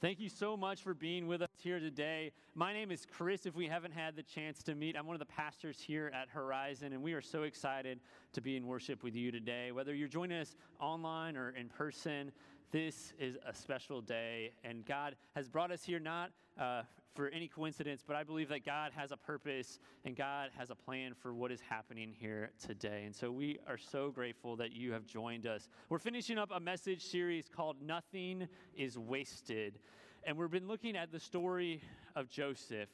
Thank 0.00 0.18
you 0.18 0.30
so 0.30 0.56
much 0.56 0.80
for 0.80 0.94
being 0.94 1.26
with 1.26 1.42
us 1.42 1.50
here 1.62 1.78
today. 1.78 2.32
My 2.54 2.72
name 2.72 2.90
is 2.90 3.04
Chris. 3.04 3.44
If 3.44 3.54
we 3.54 3.66
haven't 3.66 3.92
had 3.92 4.16
the 4.16 4.22
chance 4.22 4.62
to 4.62 4.74
meet, 4.74 4.96
I'm 4.96 5.06
one 5.06 5.14
of 5.14 5.20
the 5.20 5.26
pastors 5.26 5.78
here 5.78 6.10
at 6.14 6.30
Horizon, 6.30 6.94
and 6.94 7.02
we 7.02 7.12
are 7.12 7.20
so 7.20 7.42
excited 7.42 8.00
to 8.32 8.40
be 8.40 8.56
in 8.56 8.66
worship 8.66 9.02
with 9.02 9.14
you 9.14 9.30
today. 9.30 9.72
Whether 9.72 9.94
you're 9.94 10.08
joining 10.08 10.38
us 10.38 10.56
online 10.80 11.36
or 11.36 11.50
in 11.50 11.68
person, 11.68 12.32
this 12.70 13.12
is 13.18 13.36
a 13.46 13.54
special 13.54 14.00
day, 14.00 14.52
and 14.62 14.84
God 14.86 15.16
has 15.34 15.48
brought 15.48 15.70
us 15.70 15.82
here 15.82 15.98
not 15.98 16.30
uh, 16.58 16.82
for 17.14 17.28
any 17.28 17.48
coincidence, 17.48 18.04
but 18.06 18.14
I 18.14 18.22
believe 18.22 18.48
that 18.50 18.64
God 18.64 18.92
has 18.94 19.10
a 19.10 19.16
purpose 19.16 19.80
and 20.04 20.14
God 20.14 20.50
has 20.56 20.70
a 20.70 20.76
plan 20.76 21.14
for 21.14 21.34
what 21.34 21.50
is 21.50 21.60
happening 21.60 22.14
here 22.16 22.50
today. 22.64 23.02
And 23.04 23.14
so 23.14 23.32
we 23.32 23.58
are 23.66 23.76
so 23.76 24.10
grateful 24.10 24.54
that 24.56 24.72
you 24.72 24.92
have 24.92 25.04
joined 25.04 25.46
us. 25.46 25.68
We're 25.88 25.98
finishing 25.98 26.38
up 26.38 26.50
a 26.54 26.60
message 26.60 27.02
series 27.02 27.48
called 27.48 27.76
Nothing 27.82 28.46
is 28.76 28.96
Wasted, 28.96 29.78
and 30.24 30.36
we've 30.36 30.50
been 30.50 30.68
looking 30.68 30.96
at 30.96 31.10
the 31.10 31.20
story 31.20 31.82
of 32.14 32.28
Joseph. 32.28 32.88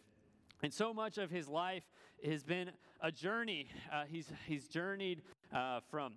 And 0.63 0.73
so 0.73 0.95
much 0.95 1.19
of 1.19 1.31
his 1.31 1.49
life 1.49 1.85
has 2.25 2.43
been 2.43 2.71
a 3.03 3.13
journey. 3.13 3.69
Uh, 3.93 4.05
he's, 4.09 4.33
he's 4.47 4.69
journeyed 4.69 5.21
uh, 5.55 5.81
from 5.91 6.15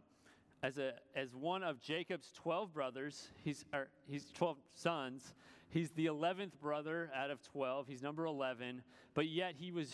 as, 0.62 0.78
a, 0.78 0.94
as 1.16 1.36
one 1.36 1.64
of 1.64 1.82
Jacob's 1.82 2.32
12 2.34 2.74
brothers. 2.74 3.30
He's, 3.44 3.66
or, 3.74 3.90
he's 4.08 4.26
12 4.34 4.58
sons. 4.74 5.34
He's 5.70 5.92
the 5.92 6.08
11th 6.08 6.60
brother 6.62 7.12
out 7.16 7.32
of 7.32 7.42
12. 7.44 7.88
He's 7.88 8.02
number 8.02 8.26
11, 8.26 8.82
but 9.14 9.28
yet 9.28 9.56
he 9.58 9.72
was 9.72 9.94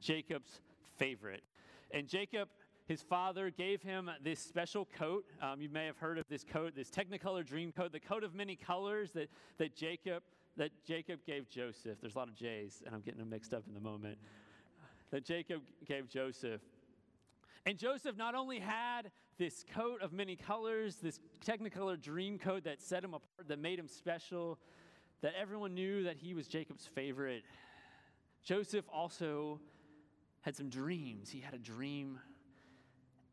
Jacob's 0.00 0.60
favorite. 0.98 1.42
And 1.92 2.08
Jacob, 2.08 2.48
his 2.86 3.02
father, 3.02 3.50
gave 3.50 3.82
him 3.82 4.10
this 4.22 4.40
special 4.40 4.88
coat. 4.96 5.24
Um, 5.40 5.60
you 5.60 5.68
may 5.68 5.86
have 5.86 5.96
heard 5.98 6.18
of 6.18 6.24
this 6.28 6.44
coat, 6.44 6.74
this 6.74 6.90
Technicolor 6.90 7.46
dream 7.46 7.70
coat, 7.70 7.92
the 7.92 8.00
coat 8.00 8.24
of 8.24 8.34
many 8.34 8.56
colors 8.56 9.10
that, 9.12 9.28
that 9.58 9.76
Jacob 9.76 10.22
that 10.56 10.70
Jacob 10.86 11.20
gave 11.26 11.48
Joseph. 11.48 11.98
There's 12.00 12.14
a 12.14 12.18
lot 12.18 12.28
of 12.28 12.34
J's, 12.34 12.82
and 12.84 12.94
I'm 12.94 13.00
getting 13.00 13.20
them 13.20 13.30
mixed 13.30 13.54
up 13.54 13.64
in 13.66 13.74
the 13.74 13.80
moment. 13.80 14.18
That 15.10 15.24
Jacob 15.24 15.62
gave 15.86 16.08
Joseph. 16.08 16.60
And 17.64 17.78
Joseph 17.78 18.16
not 18.16 18.34
only 18.34 18.58
had 18.58 19.10
this 19.38 19.64
coat 19.74 20.02
of 20.02 20.12
many 20.12 20.36
colors, 20.36 20.96
this 20.96 21.20
Technicolor 21.44 22.00
dream 22.00 22.38
coat 22.38 22.64
that 22.64 22.82
set 22.82 23.04
him 23.04 23.14
apart, 23.14 23.48
that 23.48 23.58
made 23.58 23.78
him 23.78 23.88
special, 23.88 24.58
that 25.20 25.34
everyone 25.40 25.74
knew 25.74 26.02
that 26.04 26.16
he 26.16 26.34
was 26.34 26.48
Jacob's 26.48 26.86
favorite. 26.86 27.44
Joseph 28.42 28.84
also 28.92 29.60
had 30.40 30.56
some 30.56 30.68
dreams. 30.68 31.30
He 31.30 31.40
had 31.40 31.54
a 31.54 31.58
dream. 31.58 32.18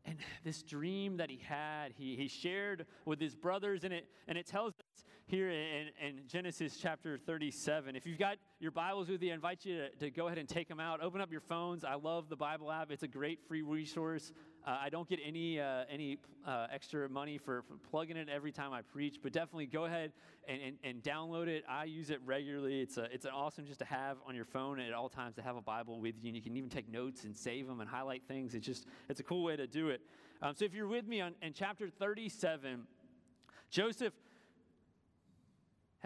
And 0.04 0.16
this 0.44 0.62
dream 0.62 1.16
that 1.18 1.28
he 1.28 1.40
had, 1.44 1.92
he, 1.96 2.16
he 2.16 2.28
shared 2.28 2.86
with 3.04 3.20
his 3.20 3.34
brothers, 3.34 3.84
and 3.84 3.92
it, 3.92 4.06
and 4.28 4.38
it 4.38 4.46
tells 4.46 4.74
us 4.74 5.04
here 5.30 5.48
in, 5.48 5.86
in 6.04 6.14
Genesis 6.26 6.76
chapter 6.76 7.16
37. 7.16 7.94
If 7.94 8.04
you've 8.04 8.18
got 8.18 8.38
your 8.58 8.72
Bibles 8.72 9.08
with 9.08 9.22
you, 9.22 9.30
I 9.30 9.34
invite 9.34 9.64
you 9.64 9.76
to, 9.76 9.90
to 9.90 10.10
go 10.10 10.26
ahead 10.26 10.38
and 10.38 10.48
take 10.48 10.68
them 10.68 10.80
out. 10.80 11.00
Open 11.00 11.20
up 11.20 11.30
your 11.30 11.40
phones. 11.40 11.84
I 11.84 11.94
love 11.94 12.28
the 12.28 12.34
Bible 12.34 12.72
app, 12.72 12.90
it's 12.90 13.04
a 13.04 13.08
great 13.08 13.38
free 13.46 13.62
resource. 13.62 14.32
Uh, 14.66 14.76
I 14.82 14.90
don't 14.90 15.08
get 15.08 15.20
any, 15.24 15.60
uh, 15.60 15.84
any 15.88 16.18
uh, 16.44 16.66
extra 16.72 17.08
money 17.08 17.38
for, 17.38 17.62
for, 17.62 17.74
plugging 17.90 18.16
it 18.16 18.28
every 18.28 18.50
time 18.50 18.72
I 18.72 18.82
preach, 18.82 19.20
but 19.22 19.32
definitely 19.32 19.66
go 19.66 19.84
ahead 19.84 20.12
and, 20.48 20.60
and, 20.60 20.76
and, 20.82 21.02
download 21.02 21.46
it. 21.46 21.62
I 21.68 21.84
use 21.84 22.10
it 22.10 22.20
regularly. 22.26 22.80
It's, 22.80 22.98
a, 22.98 23.04
it's 23.04 23.24
an 23.24 23.30
awesome 23.32 23.66
just 23.66 23.78
to 23.78 23.84
have 23.84 24.16
on 24.26 24.34
your 24.34 24.44
phone 24.44 24.80
at 24.80 24.92
all 24.92 25.08
times 25.08 25.36
to 25.36 25.42
have 25.42 25.54
a 25.54 25.62
Bible 25.62 26.00
with 26.00 26.16
you. 26.20 26.28
And 26.28 26.36
you 26.36 26.42
can 26.42 26.56
even 26.56 26.68
take 26.68 26.90
notes 26.90 27.22
and 27.22 27.34
save 27.36 27.68
them 27.68 27.80
and 27.80 27.88
highlight 27.88 28.24
things. 28.26 28.54
It's 28.54 28.66
just, 28.66 28.86
it's 29.08 29.20
a 29.20 29.24
cool 29.24 29.44
way 29.44 29.56
to 29.56 29.68
do 29.68 29.90
it. 29.90 30.00
Um, 30.42 30.54
so 30.56 30.64
if 30.64 30.74
you're 30.74 30.88
with 30.88 31.06
me 31.06 31.20
on 31.20 31.34
in 31.40 31.52
chapter 31.52 31.88
37, 31.88 32.82
Joseph 33.70 34.12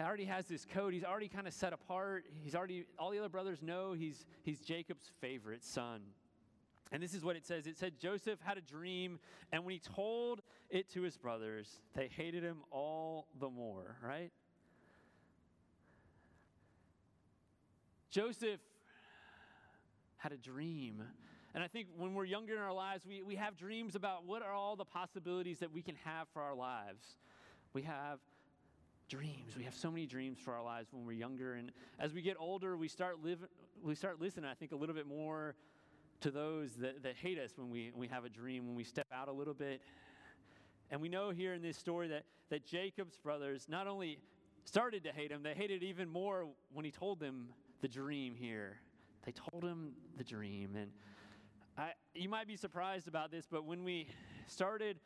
already 0.03 0.25
has 0.25 0.45
this 0.45 0.65
code. 0.65 0.93
He's 0.93 1.03
already 1.03 1.29
kind 1.29 1.47
of 1.47 1.53
set 1.53 1.71
apart. 1.71 2.25
He's 2.43 2.55
already, 2.55 2.85
all 2.99 3.11
the 3.11 3.19
other 3.19 3.29
brothers 3.29 3.61
know 3.61 3.93
he's, 3.93 4.25
he's 4.43 4.59
Jacob's 4.59 5.11
favorite 5.21 5.63
son. 5.63 6.01
And 6.91 7.01
this 7.01 7.13
is 7.13 7.23
what 7.23 7.35
it 7.35 7.45
says 7.45 7.65
it 7.65 7.77
said 7.77 7.93
Joseph 7.99 8.39
had 8.41 8.57
a 8.57 8.61
dream, 8.61 9.19
and 9.51 9.65
when 9.65 9.73
he 9.73 9.79
told 9.79 10.41
it 10.69 10.89
to 10.93 11.01
his 11.01 11.17
brothers, 11.17 11.79
they 11.95 12.07
hated 12.07 12.43
him 12.43 12.57
all 12.71 13.27
the 13.39 13.49
more, 13.49 13.95
right? 14.03 14.31
Joseph 18.11 18.61
had 20.17 20.31
a 20.31 20.37
dream. 20.37 21.03
And 21.53 21.63
I 21.63 21.67
think 21.67 21.87
when 21.97 22.13
we're 22.13 22.25
younger 22.25 22.55
in 22.55 22.61
our 22.61 22.73
lives, 22.73 23.05
we, 23.05 23.21
we 23.21 23.35
have 23.35 23.57
dreams 23.57 23.95
about 23.95 24.25
what 24.25 24.41
are 24.41 24.53
all 24.53 24.75
the 24.75 24.85
possibilities 24.85 25.59
that 25.59 25.71
we 25.71 25.81
can 25.81 25.95
have 26.03 26.27
for 26.33 26.41
our 26.41 26.55
lives. 26.55 27.17
We 27.73 27.81
have 27.83 28.19
dreams. 29.07 29.55
We 29.57 29.63
have 29.63 29.75
so 29.75 29.91
many 29.91 30.05
dreams 30.05 30.39
for 30.39 30.53
our 30.53 30.63
lives 30.63 30.89
when 30.91 31.05
we're 31.05 31.13
younger. 31.13 31.53
And 31.53 31.71
as 31.99 32.13
we 32.13 32.21
get 32.21 32.37
older, 32.39 32.77
we 32.77 32.87
start, 32.87 33.23
live, 33.23 33.39
we 33.83 33.95
start 33.95 34.19
listening, 34.19 34.49
I 34.49 34.53
think, 34.53 34.71
a 34.71 34.75
little 34.75 34.95
bit 34.95 35.07
more 35.07 35.55
to 36.21 36.31
those 36.31 36.73
that, 36.75 37.03
that 37.03 37.15
hate 37.15 37.37
us 37.37 37.51
when 37.55 37.69
we, 37.69 37.91
when 37.91 37.99
we 37.99 38.07
have 38.07 38.25
a 38.25 38.29
dream, 38.29 38.65
when 38.65 38.75
we 38.75 38.83
step 38.83 39.07
out 39.13 39.27
a 39.27 39.31
little 39.31 39.53
bit. 39.53 39.81
And 40.89 41.01
we 41.01 41.09
know 41.09 41.31
here 41.31 41.53
in 41.53 41.61
this 41.61 41.77
story 41.77 42.07
that, 42.09 42.23
that 42.49 42.65
Jacob's 42.65 43.17
brothers 43.17 43.67
not 43.69 43.87
only 43.87 44.19
started 44.65 45.03
to 45.03 45.11
hate 45.11 45.31
him, 45.31 45.43
they 45.43 45.53
hated 45.53 45.83
even 45.83 46.09
more 46.09 46.47
when 46.73 46.85
he 46.85 46.91
told 46.91 47.19
them 47.19 47.49
the 47.81 47.87
dream 47.87 48.35
here. 48.35 48.77
They 49.25 49.31
told 49.31 49.63
him 49.63 49.93
the 50.17 50.23
dream. 50.23 50.75
And 50.75 50.91
I, 51.77 51.91
you 52.13 52.29
might 52.29 52.47
be 52.47 52.55
surprised 52.55 53.07
about 53.07 53.31
this, 53.31 53.45
but 53.49 53.65
when 53.65 53.83
we 53.83 54.07
started 54.47 54.97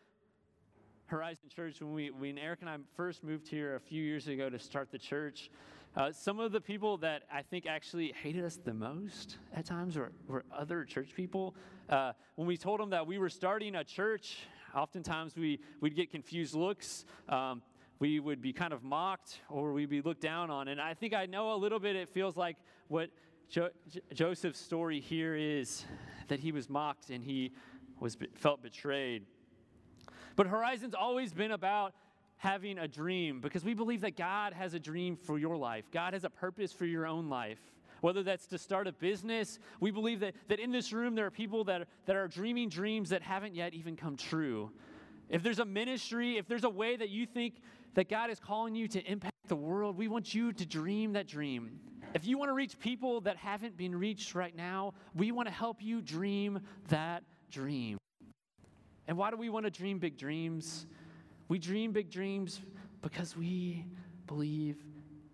Horizon 1.09 1.49
Church, 1.49 1.81
when, 1.81 1.93
we, 1.93 2.11
when 2.11 2.37
Eric 2.37 2.59
and 2.61 2.69
I 2.69 2.77
first 2.95 3.23
moved 3.23 3.47
here 3.47 3.75
a 3.75 3.79
few 3.79 4.03
years 4.03 4.27
ago 4.27 4.47
to 4.47 4.59
start 4.59 4.91
the 4.91 4.99
church, 4.99 5.49
uh, 5.95 6.11
some 6.11 6.39
of 6.39 6.51
the 6.51 6.61
people 6.61 6.97
that 6.97 7.23
I 7.33 7.41
think 7.41 7.65
actually 7.65 8.13
hated 8.21 8.45
us 8.45 8.59
the 8.63 8.75
most 8.75 9.39
at 9.55 9.65
times 9.65 9.97
were, 9.97 10.11
were 10.27 10.45
other 10.55 10.85
church 10.85 11.09
people. 11.15 11.55
Uh, 11.89 12.13
when 12.35 12.47
we 12.47 12.57
told 12.57 12.79
them 12.79 12.91
that 12.91 13.07
we 13.07 13.17
were 13.17 13.29
starting 13.29 13.75
a 13.75 13.83
church, 13.83 14.37
oftentimes 14.75 15.35
we, 15.35 15.59
we'd 15.81 15.95
get 15.95 16.11
confused 16.11 16.53
looks. 16.53 17.05
Um, 17.27 17.63
we 17.97 18.19
would 18.19 18.39
be 18.39 18.53
kind 18.53 18.71
of 18.71 18.83
mocked 18.83 19.39
or 19.49 19.73
we'd 19.73 19.89
be 19.89 20.03
looked 20.03 20.21
down 20.21 20.51
on. 20.51 20.67
And 20.67 20.79
I 20.79 20.93
think 20.93 21.15
I 21.15 21.25
know 21.25 21.55
a 21.55 21.57
little 21.57 21.79
bit, 21.79 21.95
it 21.95 22.09
feels 22.09 22.37
like 22.37 22.57
what 22.87 23.09
jo- 23.49 23.71
J- 23.89 24.01
Joseph's 24.13 24.59
story 24.59 24.99
here 24.99 25.35
is 25.35 25.85
that 26.27 26.39
he 26.39 26.51
was 26.51 26.69
mocked 26.69 27.09
and 27.09 27.23
he 27.23 27.51
was 27.99 28.15
felt 28.35 28.61
betrayed. 28.61 29.25
But 30.39 30.47
Horizon's 30.47 30.95
always 30.95 31.33
been 31.33 31.51
about 31.51 31.93
having 32.37 32.77
a 32.77 32.87
dream 32.87 33.41
because 33.41 33.65
we 33.65 33.73
believe 33.73 33.99
that 33.99 34.15
God 34.15 34.53
has 34.53 34.73
a 34.73 34.79
dream 34.79 35.17
for 35.17 35.37
your 35.37 35.57
life. 35.57 35.91
God 35.91 36.13
has 36.13 36.23
a 36.23 36.29
purpose 36.29 36.71
for 36.71 36.85
your 36.85 37.05
own 37.05 37.27
life. 37.27 37.59
Whether 37.99 38.23
that's 38.23 38.47
to 38.47 38.57
start 38.57 38.87
a 38.87 38.93
business, 38.93 39.59
we 39.81 39.91
believe 39.91 40.21
that, 40.21 40.35
that 40.47 40.61
in 40.61 40.71
this 40.71 40.93
room 40.93 41.13
there 41.13 41.25
are 41.25 41.29
people 41.29 41.65
that, 41.65 41.89
that 42.05 42.15
are 42.15 42.29
dreaming 42.29 42.69
dreams 42.69 43.09
that 43.09 43.21
haven't 43.21 43.53
yet 43.53 43.73
even 43.73 43.97
come 43.97 44.15
true. 44.15 44.71
If 45.27 45.43
there's 45.43 45.59
a 45.59 45.65
ministry, 45.65 46.37
if 46.37 46.47
there's 46.47 46.63
a 46.63 46.69
way 46.69 46.95
that 46.95 47.09
you 47.09 47.25
think 47.25 47.55
that 47.95 48.07
God 48.07 48.29
is 48.29 48.39
calling 48.39 48.75
you 48.75 48.87
to 48.87 49.03
impact 49.11 49.35
the 49.49 49.57
world, 49.57 49.97
we 49.97 50.07
want 50.07 50.33
you 50.33 50.53
to 50.53 50.65
dream 50.65 51.11
that 51.11 51.27
dream. 51.27 51.81
If 52.13 52.25
you 52.25 52.37
want 52.37 52.47
to 52.47 52.53
reach 52.53 52.79
people 52.79 53.19
that 53.21 53.35
haven't 53.35 53.75
been 53.75 53.93
reached 53.93 54.35
right 54.35 54.55
now, 54.55 54.93
we 55.13 55.33
want 55.33 55.49
to 55.49 55.53
help 55.53 55.83
you 55.83 56.01
dream 56.01 56.61
that 56.87 57.23
dream. 57.51 57.97
And 59.09 59.17
why 59.17 59.31
do 59.31 59.37
we 59.37 59.49
want 59.49 59.65
to 59.65 59.71
dream 59.71 59.97
big 59.97 60.17
dreams? 60.17 60.85
We 61.47 61.57
dream 61.57 61.91
big 61.91 62.11
dreams 62.11 62.61
because 63.01 63.35
we 63.35 63.83
believe 64.27 64.77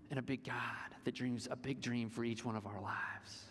in 0.10 0.18
a 0.18 0.22
big 0.22 0.46
God 0.46 0.96
that 1.04 1.14
dreams 1.14 1.50
a 1.52 1.58
big 1.58 1.82
dream 1.82 2.10
for 2.10 2.24
each 2.24 2.46
one 2.46 2.56
of 2.56 2.66
our 2.66 2.80
lives. 2.80 3.44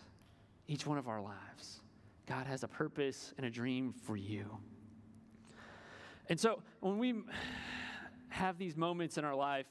Each 0.67 0.87
one 0.87 0.97
of 0.97 1.07
our 1.07 1.21
lives. 1.21 1.81
God 2.25 2.47
has 2.47 2.63
a 2.63 2.67
purpose 2.67 3.35
and 3.37 3.45
a 3.45 3.51
dream 3.51 3.93
for 3.93 4.17
you. 4.17 4.57
And 6.27 6.39
so 6.39 6.63
when 6.79 6.97
we 6.97 7.21
have 8.29 8.57
these 8.57 8.75
moments 8.75 9.19
in 9.19 9.25
our 9.25 9.35
life 9.35 9.67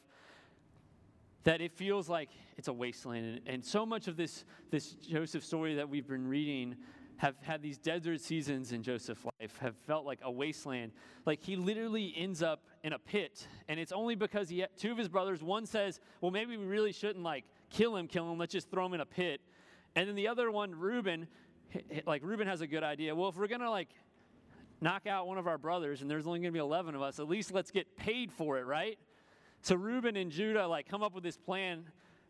that 1.43 1.61
it 1.61 1.73
feels 1.73 2.09
like 2.09 2.29
it's 2.57 2.69
a 2.69 2.73
wasteland, 2.73 3.41
and, 3.49 3.65
so 3.65 3.85
much 3.85 4.07
of 4.07 4.17
this, 4.17 4.45
this 4.71 4.93
Joseph 4.93 5.45
story 5.45 5.75
that 5.75 5.89
we've 5.89 6.07
been 6.07 6.29
reading 6.29 6.77
have 7.17 7.37
had 7.41 7.63
these 7.63 7.79
desert 7.79 8.21
seasons 8.21 8.73
in 8.73 8.83
Joseph's 8.83 9.25
life, 9.41 9.57
have 9.59 9.77
felt 9.87 10.05
like 10.05 10.19
a 10.23 10.31
wasteland. 10.31 10.93
Like 11.27 11.41
he 11.43 11.57
literally 11.57 12.13
ends 12.17 12.43
up 12.43 12.63
in 12.83 12.93
a 12.93 12.99
pit, 12.99 13.47
and 13.69 13.79
it's 13.79 13.93
only 13.93 14.15
because 14.15 14.49
he 14.49 14.65
two 14.77 14.93
of 14.93 14.99
his 14.99 15.09
brothers. 15.09 15.43
One 15.43 15.67
says, 15.67 16.01
"Well, 16.21 16.31
maybe 16.31 16.57
we 16.57 16.65
really 16.65 16.93
shouldn't 16.93 17.25
like 17.25 17.45
kill 17.71 17.97
him, 17.97 18.09
kill 18.09 18.31
him. 18.31 18.39
Let's 18.39 18.53
just 18.53 18.71
throw 18.71 18.87
him 18.87 18.95
in 18.95 19.01
a 19.01 19.07
pit." 19.07 19.41
And 19.97 20.09
then 20.09 20.17
the 20.17 20.29
other 20.29 20.51
one, 20.51 20.75
Reuben, 20.75 21.29
like 22.07 22.23
Reuben 22.25 22.47
has 22.49 22.61
a 22.61 22.67
good 22.67 22.83
idea. 22.83 23.15
Well, 23.15 23.29
if 23.29 23.37
we're 23.37 23.47
gonna 23.47 23.71
like 23.71 23.91
knock 24.81 25.07
out 25.07 25.27
one 25.27 25.39
of 25.39 25.47
our 25.47 25.59
brothers, 25.59 26.03
and 26.03 26.11
there's 26.11 26.27
only 26.27 26.41
gonna 26.41 26.53
be 26.53 26.59
eleven 26.59 26.95
of 26.95 27.03
us, 27.03 27.21
at 27.21 27.29
least 27.29 27.53
let's 27.53 27.71
get 27.71 27.97
paid 27.97 28.33
for 28.33 28.59
it, 28.59 28.67
right? 28.67 28.99
So 29.63 29.77
Reuben 29.77 30.17
and 30.17 30.31
Judah 30.31 30.67
like 30.67 30.89
come 30.89 31.03
up 31.03 31.15
with 31.15 31.25
this 31.25 31.39
plan 31.39 31.85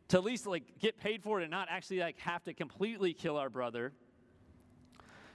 to 0.08 0.18
at 0.18 0.24
least 0.24 0.46
like 0.46 0.78
get 0.78 0.98
paid 0.98 1.22
for 1.22 1.40
it 1.40 1.44
and 1.44 1.50
not 1.50 1.68
actually 1.70 2.00
like 2.00 2.18
have 2.20 2.44
to 2.44 2.54
completely 2.54 3.12
kill 3.12 3.36
our 3.36 3.50
brother. 3.50 3.92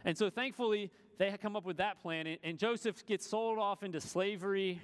And 0.05 0.17
so 0.17 0.29
thankfully, 0.29 0.91
they 1.17 1.35
come 1.41 1.55
up 1.55 1.65
with 1.65 1.77
that 1.77 2.01
plan. 2.01 2.37
And 2.43 2.57
Joseph 2.57 3.05
gets 3.05 3.27
sold 3.27 3.59
off 3.59 3.83
into 3.83 3.99
slavery. 4.01 4.81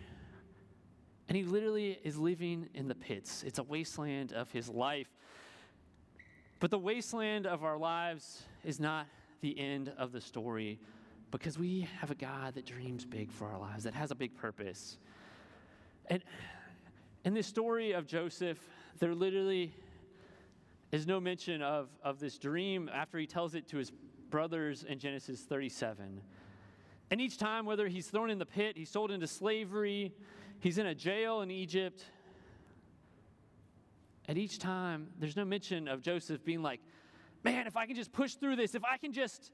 And 1.27 1.35
he 1.35 1.43
literally 1.43 1.99
is 2.03 2.17
living 2.17 2.69
in 2.73 2.87
the 2.87 2.95
pits. 2.95 3.43
It's 3.43 3.59
a 3.59 3.63
wasteland 3.63 4.33
of 4.33 4.51
his 4.51 4.69
life. 4.69 5.07
But 6.59 6.71
the 6.71 6.79
wasteland 6.79 7.47
of 7.47 7.63
our 7.63 7.77
lives 7.77 8.43
is 8.63 8.79
not 8.79 9.07
the 9.41 9.57
end 9.59 9.91
of 9.97 10.11
the 10.11 10.21
story 10.21 10.79
because 11.31 11.59
we 11.59 11.87
have 11.99 12.11
a 12.11 12.15
God 12.15 12.55
that 12.55 12.65
dreams 12.65 13.05
big 13.05 13.31
for 13.31 13.47
our 13.47 13.59
lives, 13.59 13.83
that 13.83 13.93
has 13.93 14.11
a 14.11 14.15
big 14.15 14.35
purpose. 14.35 14.97
And 16.07 16.23
in 17.25 17.33
this 17.33 17.47
story 17.47 17.91
of 17.91 18.07
Joseph, 18.07 18.59
there 18.99 19.13
literally 19.13 19.73
is 20.91 21.05
no 21.05 21.19
mention 21.19 21.61
of, 21.61 21.89
of 22.03 22.19
this 22.19 22.37
dream 22.37 22.89
after 22.93 23.17
he 23.17 23.27
tells 23.27 23.55
it 23.55 23.67
to 23.69 23.77
his 23.77 23.91
brothers 24.35 24.83
in 24.83 24.99
Genesis 24.99 25.39
37. 25.39 26.19
And 27.09 27.21
each 27.21 27.37
time, 27.37 27.65
whether 27.65 27.87
he's 27.87 28.07
thrown 28.07 28.29
in 28.29 28.37
the 28.37 28.45
pit, 28.45 28.75
he's 28.75 28.89
sold 28.89 29.09
into 29.09 29.27
slavery, 29.27 30.13
he's 30.59 30.77
in 30.77 30.87
a 30.87 30.93
jail 30.93 31.39
in 31.39 31.49
Egypt, 31.49 32.03
at 34.27 34.37
each 34.37 34.59
time, 34.59 35.07
there's 35.19 35.37
no 35.37 35.45
mention 35.45 35.87
of 35.87 36.01
Joseph 36.01 36.43
being 36.43 36.61
like, 36.61 36.81
man, 37.45 37.65
if 37.65 37.77
I 37.77 37.85
can 37.85 37.95
just 37.95 38.11
push 38.11 38.33
through 38.33 38.57
this, 38.57 38.75
if 38.75 38.83
I 38.83 38.97
can 38.97 39.13
just 39.13 39.53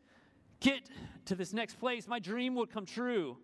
get 0.61 0.89
to 1.25 1.35
this 1.35 1.53
next 1.53 1.79
place, 1.79 2.07
my 2.07 2.17
dream 2.17 2.55
will 2.55 2.65
come 2.65 2.87
true. 2.87 3.37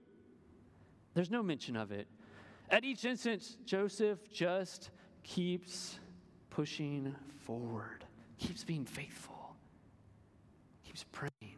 There's 1.13 1.29
no 1.29 1.43
mention 1.43 1.75
of 1.75 1.91
it. 1.91 2.07
At 2.71 2.83
each 2.83 3.05
instance, 3.05 3.57
Joseph 3.63 4.17
just 4.31 4.89
keeps 5.21 5.99
pushing 6.49 7.15
forward, 7.45 8.05
keeps 8.39 8.63
being 8.63 8.85
faithful, 8.85 9.36
keeps 10.97 11.05
praying, 11.11 11.57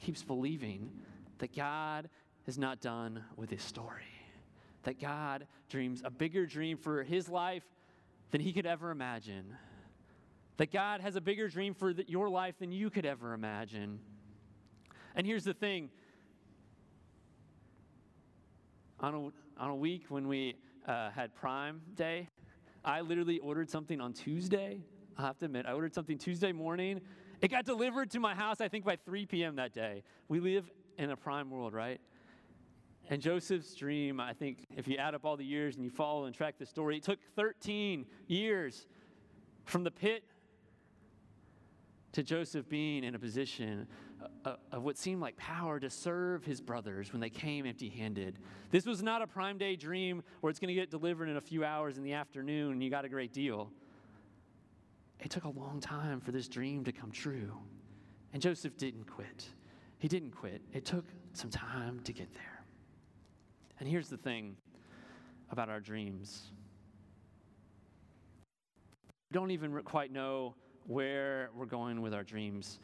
keeps 0.00 0.22
believing 0.22 0.90
that 1.38 1.56
God 1.56 2.10
is 2.46 2.58
not 2.58 2.82
done 2.82 3.24
with 3.34 3.48
his 3.48 3.62
story, 3.62 4.02
that 4.82 5.00
God 5.00 5.46
dreams 5.70 6.02
a 6.04 6.10
bigger 6.10 6.44
dream 6.44 6.76
for 6.76 7.02
his 7.02 7.30
life 7.30 7.62
than 8.30 8.42
he 8.42 8.52
could 8.52 8.66
ever 8.66 8.90
imagine, 8.90 9.56
that 10.58 10.70
God 10.70 11.00
has 11.00 11.16
a 11.16 11.20
bigger 11.22 11.48
dream 11.48 11.72
for 11.72 11.94
the, 11.94 12.04
your 12.06 12.28
life 12.28 12.58
than 12.58 12.72
you 12.72 12.90
could 12.90 13.06
ever 13.06 13.32
imagine. 13.32 14.00
And 15.16 15.26
here's 15.26 15.44
the 15.44 15.54
thing 15.54 15.88
on 19.00 19.14
a, 19.14 19.62
on 19.62 19.70
a 19.70 19.76
week 19.76 20.04
when 20.10 20.28
we 20.28 20.56
uh, 20.86 21.08
had 21.10 21.34
Prime 21.34 21.80
Day, 21.94 22.28
I 22.84 23.00
literally 23.00 23.38
ordered 23.38 23.70
something 23.70 23.98
on 23.98 24.12
Tuesday. 24.12 24.82
I 25.16 25.22
have 25.22 25.38
to 25.38 25.46
admit, 25.46 25.64
I 25.64 25.72
ordered 25.72 25.94
something 25.94 26.18
Tuesday 26.18 26.52
morning. 26.52 27.00
It 27.42 27.50
got 27.50 27.64
delivered 27.64 28.10
to 28.12 28.20
my 28.20 28.36
house, 28.36 28.60
I 28.60 28.68
think, 28.68 28.84
by 28.84 28.94
3 28.94 29.26
p.m. 29.26 29.56
that 29.56 29.74
day. 29.74 30.04
We 30.28 30.38
live 30.38 30.70
in 30.96 31.10
a 31.10 31.16
prime 31.16 31.50
world, 31.50 31.74
right? 31.74 32.00
And 33.10 33.20
Joseph's 33.20 33.74
dream, 33.74 34.20
I 34.20 34.32
think, 34.32 34.64
if 34.76 34.86
you 34.86 34.96
add 34.96 35.16
up 35.16 35.24
all 35.24 35.36
the 35.36 35.44
years 35.44 35.74
and 35.74 35.84
you 35.84 35.90
follow 35.90 36.26
and 36.26 36.34
track 36.34 36.54
the 36.56 36.64
story, 36.64 36.98
it 36.98 37.02
took 37.02 37.18
13 37.34 38.06
years 38.28 38.86
from 39.64 39.82
the 39.82 39.90
pit 39.90 40.22
to 42.12 42.22
Joseph 42.22 42.68
being 42.68 43.02
in 43.02 43.16
a 43.16 43.18
position 43.18 43.88
uh, 44.22 44.50
uh, 44.50 44.56
of 44.70 44.84
what 44.84 44.96
seemed 44.96 45.20
like 45.20 45.36
power 45.36 45.80
to 45.80 45.90
serve 45.90 46.44
his 46.44 46.60
brothers 46.60 47.12
when 47.12 47.20
they 47.20 47.30
came 47.30 47.66
empty 47.66 47.88
handed. 47.88 48.38
This 48.70 48.86
was 48.86 49.02
not 49.02 49.20
a 49.20 49.26
prime 49.26 49.58
day 49.58 49.74
dream 49.74 50.22
where 50.42 50.50
it's 50.50 50.60
going 50.60 50.68
to 50.68 50.74
get 50.74 50.90
delivered 50.90 51.28
in 51.28 51.36
a 51.36 51.40
few 51.40 51.64
hours 51.64 51.98
in 51.98 52.04
the 52.04 52.12
afternoon 52.12 52.72
and 52.72 52.84
you 52.84 52.90
got 52.90 53.04
a 53.04 53.08
great 53.08 53.32
deal. 53.32 53.72
It 55.22 55.30
took 55.30 55.44
a 55.44 55.48
long 55.48 55.80
time 55.80 56.20
for 56.20 56.32
this 56.32 56.48
dream 56.48 56.84
to 56.84 56.92
come 56.92 57.12
true. 57.12 57.56
And 58.32 58.42
Joseph 58.42 58.76
didn't 58.76 59.04
quit. 59.04 59.46
He 59.98 60.08
didn't 60.08 60.32
quit. 60.32 60.62
It 60.72 60.84
took 60.84 61.04
some 61.32 61.48
time 61.48 62.00
to 62.00 62.12
get 62.12 62.34
there. 62.34 62.64
And 63.78 63.88
here's 63.88 64.08
the 64.08 64.16
thing 64.16 64.56
about 65.50 65.68
our 65.68 65.80
dreams 65.80 66.50
we 69.30 69.34
don't 69.34 69.50
even 69.52 69.72
quite 69.82 70.12
know 70.12 70.54
where 70.86 71.48
we're 71.56 71.64
going 71.64 72.02
with 72.02 72.12
our 72.12 72.22
dreams. 72.24 72.80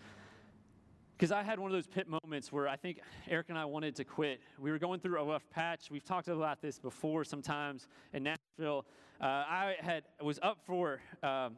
Because 1.17 1.31
I 1.31 1.43
had 1.43 1.59
one 1.59 1.71
of 1.71 1.77
those 1.77 1.87
pit 1.87 2.07
moments 2.09 2.51
where 2.53 2.69
I 2.69 2.77
think 2.77 3.01
Eric 3.29 3.51
and 3.51 3.59
I 3.59 3.65
wanted 3.67 3.97
to 3.97 4.05
quit. 4.05 4.41
We 4.59 4.71
were 4.71 4.79
going 4.79 5.01
through 5.01 5.21
a 5.21 5.25
rough 5.25 5.51
patch. 5.51 5.91
We've 5.91 6.05
talked 6.05 6.29
about 6.29 6.63
this 6.63 6.79
before 6.79 7.25
sometimes 7.25 7.89
in 8.15 8.23
Nashville. 8.23 8.87
Uh, 9.21 9.25
I 9.25 9.75
had 9.81 10.05
was 10.23 10.39
up 10.43 10.59
for 10.65 11.01
um, 11.23 11.57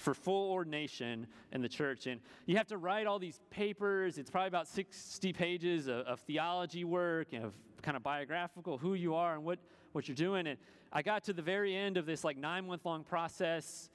for 0.00 0.14
full 0.14 0.50
ordination 0.50 1.26
in 1.52 1.62
the 1.62 1.68
church, 1.68 2.06
and 2.06 2.20
you 2.46 2.56
have 2.56 2.66
to 2.68 2.78
write 2.78 3.06
all 3.06 3.18
these 3.18 3.40
papers. 3.50 4.18
It's 4.18 4.30
probably 4.30 4.48
about 4.48 4.66
60 4.66 5.32
pages 5.32 5.86
of, 5.86 6.06
of 6.06 6.20
theology 6.20 6.84
work 6.84 7.28
and 7.32 7.44
of 7.44 7.54
kind 7.82 7.96
of 7.96 8.02
biographical 8.02 8.78
who 8.78 8.94
you 8.94 9.14
are 9.14 9.34
and 9.34 9.44
what 9.44 9.58
what 9.92 10.08
you're 10.08 10.14
doing. 10.14 10.46
And 10.46 10.58
I 10.92 11.02
got 11.02 11.24
to 11.24 11.32
the 11.32 11.42
very 11.42 11.74
end 11.74 11.96
of 11.96 12.06
this 12.06 12.24
like 12.24 12.36
nine 12.36 12.66
month 12.66 12.84
long 12.84 13.04
process 13.04 13.90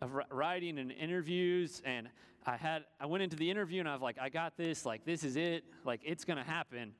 of 0.00 0.12
writing 0.30 0.78
and 0.78 0.90
interviews 0.92 1.82
and 1.84 2.08
I 2.46 2.56
had 2.56 2.84
I 2.98 3.06
went 3.06 3.22
into 3.22 3.36
the 3.36 3.50
interview 3.50 3.80
and 3.80 3.88
I 3.88 3.92
was 3.92 4.00
like, 4.00 4.18
I 4.18 4.30
got 4.30 4.56
this, 4.56 4.86
like 4.86 5.04
this 5.04 5.24
is 5.24 5.36
it, 5.36 5.64
like 5.84 6.00
it's 6.04 6.24
gonna 6.24 6.44
happen. 6.44 6.92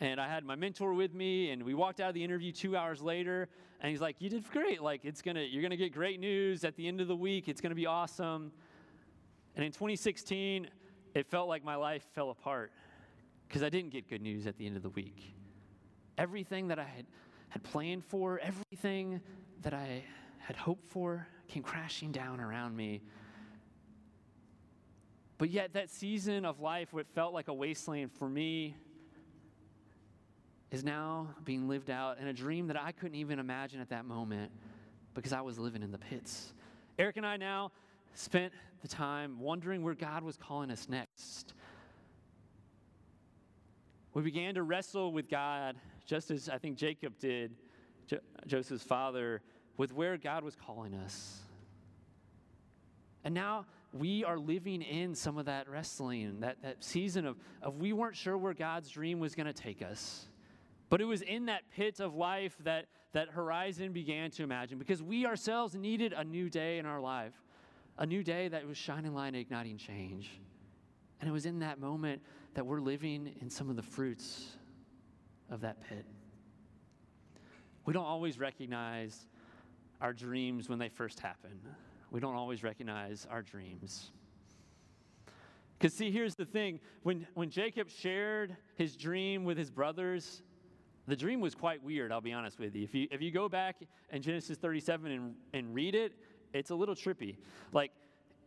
And 0.00 0.20
I 0.20 0.28
had 0.28 0.44
my 0.44 0.54
mentor 0.54 0.92
with 0.92 1.14
me, 1.14 1.50
and 1.50 1.62
we 1.62 1.74
walked 1.74 2.00
out 2.00 2.08
of 2.08 2.14
the 2.14 2.22
interview 2.22 2.52
two 2.52 2.76
hours 2.76 3.00
later, 3.00 3.48
and 3.80 3.90
he's 3.90 4.00
like, 4.00 4.16
You 4.18 4.28
did 4.28 4.48
great. 4.50 4.82
Like 4.82 5.04
it's 5.04 5.22
gonna, 5.22 5.42
you're 5.42 5.62
gonna 5.62 5.76
get 5.76 5.92
great 5.92 6.20
news 6.20 6.64
at 6.64 6.76
the 6.76 6.86
end 6.86 7.00
of 7.00 7.08
the 7.08 7.16
week, 7.16 7.48
it's 7.48 7.60
gonna 7.60 7.74
be 7.74 7.86
awesome. 7.86 8.52
And 9.54 9.64
in 9.64 9.72
2016, 9.72 10.68
it 11.14 11.26
felt 11.26 11.48
like 11.48 11.64
my 11.64 11.76
life 11.76 12.04
fell 12.14 12.30
apart 12.30 12.72
because 13.48 13.62
I 13.62 13.70
didn't 13.70 13.90
get 13.90 14.08
good 14.08 14.20
news 14.20 14.46
at 14.46 14.58
the 14.58 14.66
end 14.66 14.76
of 14.76 14.82
the 14.82 14.90
week. 14.90 15.34
Everything 16.18 16.68
that 16.68 16.78
I 16.78 16.84
had, 16.84 17.06
had 17.48 17.62
planned 17.62 18.04
for, 18.04 18.38
everything 18.40 19.20
that 19.62 19.72
I 19.72 20.04
had 20.38 20.56
hoped 20.56 20.90
for 20.90 21.26
came 21.48 21.62
crashing 21.62 22.12
down 22.12 22.38
around 22.38 22.76
me 22.76 23.00
but 25.38 25.50
yet, 25.50 25.74
that 25.74 25.90
season 25.90 26.44
of 26.44 26.60
life, 26.60 26.92
what 26.92 27.06
felt 27.08 27.34
like 27.34 27.48
a 27.48 27.54
wasteland 27.54 28.10
for 28.12 28.28
me, 28.28 28.76
is 30.70 30.84
now 30.84 31.28
being 31.44 31.68
lived 31.68 31.90
out 31.90 32.18
in 32.18 32.26
a 32.26 32.32
dream 32.32 32.66
that 32.68 32.80
I 32.80 32.92
couldn't 32.92 33.16
even 33.16 33.38
imagine 33.38 33.80
at 33.80 33.90
that 33.90 34.04
moment 34.04 34.50
because 35.14 35.32
I 35.32 35.40
was 35.40 35.58
living 35.58 35.82
in 35.82 35.92
the 35.92 35.98
pits. 35.98 36.52
Eric 36.98 37.16
and 37.16 37.26
I 37.26 37.36
now 37.36 37.72
spent 38.14 38.52
the 38.82 38.88
time 38.88 39.38
wondering 39.40 39.82
where 39.82 39.94
God 39.94 40.22
was 40.22 40.36
calling 40.36 40.70
us 40.70 40.88
next. 40.88 41.54
We 44.14 44.22
began 44.22 44.54
to 44.54 44.62
wrestle 44.62 45.12
with 45.12 45.28
God, 45.28 45.76
just 46.06 46.30
as 46.30 46.48
I 46.48 46.58
think 46.58 46.76
Jacob 46.76 47.18
did, 47.18 47.54
jo- 48.06 48.20
Joseph's 48.46 48.82
father, 48.82 49.42
with 49.76 49.92
where 49.92 50.16
God 50.16 50.42
was 50.42 50.56
calling 50.56 50.94
us. 50.94 51.40
And 53.24 53.34
now 53.34 53.66
we 53.92 54.24
are 54.24 54.38
living 54.38 54.82
in 54.82 55.14
some 55.14 55.36
of 55.36 55.46
that 55.46 55.68
wrestling, 55.68 56.40
that, 56.40 56.62
that 56.62 56.82
season 56.82 57.26
of, 57.26 57.36
of 57.60 57.76
we 57.76 57.92
weren't 57.92 58.16
sure 58.16 58.38
where 58.38 58.54
God's 58.54 58.88
dream 58.88 59.20
was 59.20 59.34
going 59.34 59.46
to 59.46 59.52
take 59.52 59.82
us. 59.82 60.26
But 60.88 61.00
it 61.00 61.04
was 61.04 61.22
in 61.22 61.46
that 61.46 61.62
pit 61.70 62.00
of 62.00 62.14
life 62.14 62.56
that, 62.64 62.86
that 63.12 63.30
Horizon 63.30 63.92
began 63.92 64.30
to 64.32 64.42
imagine 64.42 64.78
because 64.78 65.02
we 65.02 65.26
ourselves 65.26 65.74
needed 65.74 66.12
a 66.12 66.24
new 66.24 66.48
day 66.48 66.78
in 66.78 66.86
our 66.86 67.00
life, 67.00 67.34
a 67.98 68.06
new 68.06 68.22
day 68.22 68.48
that 68.48 68.66
was 68.66 68.76
shining 68.76 69.14
light 69.14 69.28
and 69.28 69.36
igniting 69.36 69.78
change. 69.78 70.40
And 71.20 71.28
it 71.28 71.32
was 71.32 71.46
in 71.46 71.58
that 71.60 71.80
moment 71.80 72.22
that 72.54 72.64
we're 72.64 72.80
living 72.80 73.34
in 73.40 73.50
some 73.50 73.68
of 73.68 73.76
the 73.76 73.82
fruits 73.82 74.56
of 75.50 75.60
that 75.62 75.80
pit. 75.88 76.04
We 77.84 77.92
don't 77.92 78.04
always 78.04 78.38
recognize 78.38 79.26
our 80.00 80.12
dreams 80.12 80.68
when 80.68 80.78
they 80.78 80.88
first 80.88 81.20
happen 81.20 81.60
we 82.10 82.20
don't 82.20 82.34
always 82.34 82.62
recognize 82.62 83.26
our 83.30 83.42
dreams. 83.42 84.10
Because, 85.78 85.92
see, 85.92 86.10
here's 86.10 86.34
the 86.34 86.46
thing 86.46 86.80
when, 87.02 87.26
when 87.34 87.50
Jacob 87.50 87.90
shared 87.90 88.56
his 88.76 88.96
dream 88.96 89.44
with 89.44 89.58
his 89.58 89.70
brothers, 89.70 90.42
the 91.06 91.16
dream 91.16 91.40
was 91.40 91.54
quite 91.54 91.82
weird, 91.82 92.10
I'll 92.10 92.20
be 92.20 92.32
honest 92.32 92.58
with 92.58 92.74
you. 92.74 92.84
If 92.84 92.94
you, 92.94 93.08
if 93.10 93.22
you 93.22 93.30
go 93.30 93.48
back 93.48 93.76
in 94.10 94.22
Genesis 94.22 94.58
37 94.58 95.12
and, 95.12 95.34
and 95.52 95.74
read 95.74 95.94
it, 95.94 96.12
it's 96.52 96.70
a 96.70 96.74
little 96.74 96.94
trippy. 96.94 97.36
Like, 97.72 97.92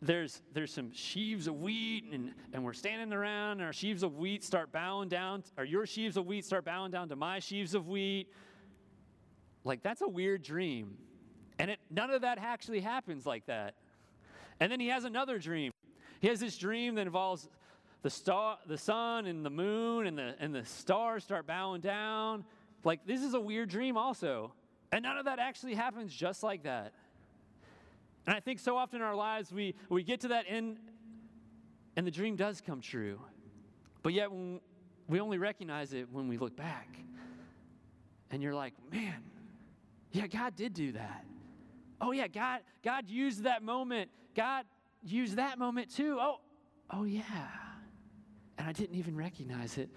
there's, 0.02 0.42
there's 0.54 0.74
some 0.74 0.92
sheaves 0.92 1.48
of 1.48 1.62
wheat, 1.62 2.06
and, 2.12 2.34
and 2.54 2.64
we're 2.64 2.74
standing 2.74 3.14
around, 3.14 3.54
and 3.54 3.64
our 3.64 3.74
sheaves 3.74 4.04
of 4.04 4.18
wheat 4.18 4.44
start 4.44 4.72
bowing 4.72 5.10
down, 5.10 5.44
or 5.58 5.66
your 5.66 5.86
sheaves 5.86 6.18
of 6.18 6.26
wheat 6.26 6.46
start 6.46 6.66
bowing 6.66 6.92
down 6.92 7.10
to 7.10 7.16
my 7.16 7.40
sheaves 7.40 7.76
of 7.76 7.88
wheat. 7.88 8.28
Like, 9.64 9.84
that's 9.84 10.02
a 10.02 10.08
weird 10.08 10.42
dream. 10.42 10.98
And 11.60 11.72
it, 11.72 11.80
none 11.90 12.10
of 12.12 12.22
that 12.22 12.38
actually 12.40 12.80
happens 12.80 13.26
like 13.26 13.46
that. 13.48 13.76
And 14.60 14.72
then 14.72 14.80
he 14.80 14.88
has 14.88 15.04
another 15.04 15.38
dream. 15.38 15.72
He 16.22 16.28
has 16.28 16.40
this 16.40 16.58
dream 16.58 16.96
that 16.96 17.08
involves 17.08 17.48
the 18.02 18.10
star, 18.10 18.58
the 18.66 18.78
sun 18.78 19.26
and 19.26 19.46
the 19.46 19.50
moon 19.50 20.08
and 20.08 20.18
the 20.18 20.36
and 20.40 20.54
the 20.56 20.66
stars 20.66 21.24
start 21.24 21.46
bowing 21.46 21.82
down. 21.82 22.46
Like 22.84 23.06
this 23.06 23.22
is 23.22 23.34
a 23.34 23.40
weird 23.40 23.70
dream 23.70 23.98
also. 23.98 24.54
And 24.92 25.04
none 25.04 25.18
of 25.18 25.26
that 25.26 25.40
actually 25.40 25.76
happens 25.76 26.14
just 26.14 26.42
like 26.42 26.64
that. 26.64 26.94
And 28.26 28.36
I 28.36 28.40
think 28.40 28.60
so 28.60 28.78
often 28.78 29.02
in 29.02 29.08
our 29.08 29.16
lives 29.16 29.52
we 29.52 29.76
we 29.90 30.04
get 30.04 30.22
to 30.22 30.30
that 30.30 30.46
end 30.48 30.78
and 31.96 32.08
the 32.08 32.12
dream 32.12 32.36
does 32.36 32.62
come 32.62 32.82
true. 32.82 33.20
But 34.02 34.14
yet 34.14 34.30
we 34.32 35.20
only 35.20 35.38
recognize 35.38 35.94
it 35.94 36.08
when 36.12 36.28
we 36.28 36.38
look 36.38 36.56
back. 36.56 36.88
and 38.32 38.42
you're 38.42 38.54
like, 38.54 38.74
man, 38.92 39.24
yeah, 40.12 40.28
God 40.28 40.56
did 40.56 40.74
do 40.74 40.94
that. 40.94 41.26
Oh 42.00 42.12
yeah, 42.12 42.28
God, 42.28 42.62
God 42.84 43.10
used 43.10 43.44
that 43.44 43.62
moment. 43.62 44.10
God 44.36 44.66
used 45.04 45.36
that 45.36 45.60
moment 45.60 45.94
too. 45.94 46.18
Oh, 46.20 46.38
oh 46.92 47.04
yeah. 47.04 47.48
And 48.60 48.68
I 48.68 48.74
didn't 48.74 48.98
even 48.98 49.16
recognize 49.16 49.78
it 49.78 49.90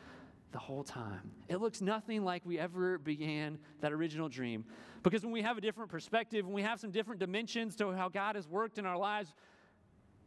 the 0.52 0.58
whole 0.58 0.84
time. 0.84 1.32
It 1.48 1.56
looks 1.56 1.80
nothing 1.80 2.24
like 2.24 2.46
we 2.46 2.58
ever 2.58 2.96
began 2.96 3.58
that 3.80 3.92
original 3.92 4.28
dream. 4.28 4.64
Because 5.02 5.24
when 5.24 5.32
we 5.32 5.42
have 5.42 5.58
a 5.58 5.60
different 5.60 5.90
perspective, 5.90 6.46
when 6.46 6.54
we 6.54 6.62
have 6.62 6.78
some 6.78 6.92
different 6.92 7.18
dimensions 7.18 7.74
to 7.76 7.90
how 7.90 8.08
God 8.08 8.36
has 8.36 8.46
worked 8.46 8.78
in 8.78 8.86
our 8.86 8.96
lives, 8.96 9.34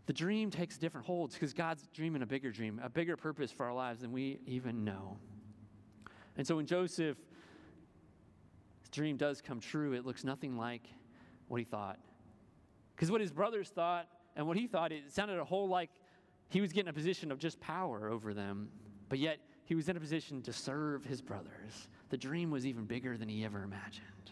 the 0.06 0.14
dream 0.14 0.52
takes 0.52 0.78
different 0.78 1.08
holds 1.08 1.34
because 1.34 1.54
God's 1.54 1.88
dreaming 1.94 2.22
a 2.24 2.26
bigger 2.26 2.52
dream, 2.52 2.82
a 2.84 2.90
bigger 2.90 3.16
purpose 3.16 3.52
for 3.52 3.66
our 3.66 3.74
lives 3.74 4.02
than 4.02 4.12
we 4.12 4.40
even 4.46 4.84
know. 4.84 5.18
And 6.38 6.46
so 6.46 6.58
when 6.58 6.66
Joseph's 6.66 7.18
dream 8.92 9.16
does 9.16 9.42
come 9.42 9.62
true, 9.62 9.94
it 9.94 10.06
looks 10.06 10.26
nothing 10.26 10.58
like 10.58 10.84
what 11.48 11.58
he 11.60 11.64
thought. 11.64 12.00
Because 12.96 13.10
what 13.10 13.22
his 13.22 13.32
brothers 13.32 13.70
thought 13.70 14.08
and 14.36 14.46
what 14.46 14.58
he 14.58 14.68
thought, 14.68 14.92
it 14.92 15.10
sounded 15.12 15.40
a 15.40 15.46
whole 15.46 15.70
like 15.70 15.90
he 16.50 16.62
was 16.62 16.72
getting 16.72 16.90
a 16.90 16.94
position 16.94 17.32
of 17.32 17.40
just 17.40 17.60
power 17.60 18.10
over 18.10 18.34
them. 18.34 18.70
But 19.10 19.20
yet, 19.20 19.40
he 19.66 19.76
was 19.76 19.90
in 19.90 19.98
a 19.98 20.00
position 20.00 20.42
to 20.44 20.54
serve 20.54 21.04
his 21.06 21.22
brothers. 21.22 21.88
The 22.10 22.18
dream 22.18 22.52
was 22.52 22.66
even 22.66 22.86
bigger 22.86 23.18
than 23.18 23.28
he 23.28 23.44
ever 23.44 23.64
imagined. 23.64 24.32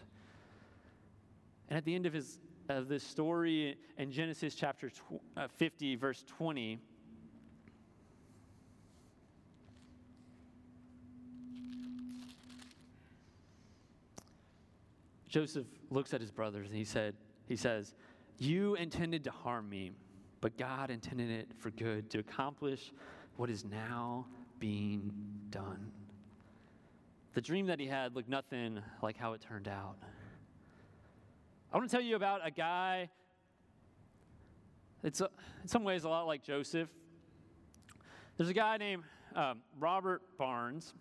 And 1.68 1.76
at 1.76 1.84
the 1.84 1.94
end 1.94 2.06
of 2.06 2.12
his 2.12 2.38
of 2.68 2.88
this 2.88 3.02
story 3.02 3.76
in 3.98 4.10
Genesis 4.10 4.54
chapter 4.54 4.90
tw- 4.90 5.20
uh, 5.36 5.48
50, 5.48 5.96
verse 5.96 6.24
20. 6.36 6.78
Joseph 15.28 15.66
looks 15.90 16.14
at 16.14 16.20
his 16.20 16.30
brothers 16.30 16.68
and 16.68 16.76
he 16.76 16.84
said, 16.84 17.14
he 17.48 17.56
says, 17.56 17.94
You 18.38 18.76
intended 18.76 19.24
to 19.24 19.30
harm 19.30 19.68
me, 19.68 19.90
but 20.44 20.58
God 20.58 20.90
intended 20.90 21.30
it 21.30 21.48
for 21.58 21.70
good 21.70 22.10
to 22.10 22.18
accomplish 22.18 22.92
what 23.38 23.48
is 23.48 23.64
now 23.64 24.26
being 24.58 25.10
done. 25.48 25.90
The 27.32 27.40
dream 27.40 27.64
that 27.68 27.80
he 27.80 27.86
had 27.86 28.14
looked 28.14 28.28
nothing 28.28 28.78
like 29.00 29.16
how 29.16 29.32
it 29.32 29.40
turned 29.40 29.68
out. 29.68 29.96
I 31.72 31.78
want 31.78 31.88
to 31.88 31.96
tell 31.96 32.04
you 32.04 32.14
about 32.14 32.46
a 32.46 32.50
guy, 32.50 33.08
it's 35.02 35.22
a, 35.22 35.30
in 35.62 35.68
some 35.68 35.82
ways 35.82 36.04
a 36.04 36.10
lot 36.10 36.26
like 36.26 36.42
Joseph. 36.42 36.90
There's 38.36 38.50
a 38.50 38.54
guy 38.54 38.76
named 38.76 39.04
um, 39.34 39.62
Robert 39.80 40.20
Barnes, 40.36 40.92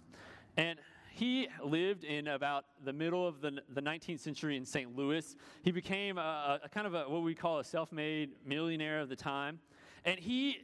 and 0.55 0.79
he 1.15 1.47
lived 1.63 2.03
in 2.03 2.27
about 2.27 2.65
the 2.83 2.91
middle 2.91 3.27
of 3.27 3.39
the, 3.39 3.59
the 3.69 3.81
19th 3.81 4.19
century 4.19 4.57
in 4.57 4.65
St. 4.65 4.95
Louis. 4.95 5.35
He 5.61 5.71
became 5.71 6.17
a, 6.17 6.59
a 6.63 6.69
kind 6.69 6.87
of 6.87 6.95
a, 6.95 7.03
what 7.07 7.21
we 7.21 7.35
call 7.35 7.59
a 7.59 7.63
self 7.63 7.91
made 7.91 8.31
millionaire 8.45 8.99
of 8.99 9.09
the 9.09 9.15
time. 9.15 9.59
And 10.05 10.19
he 10.19 10.57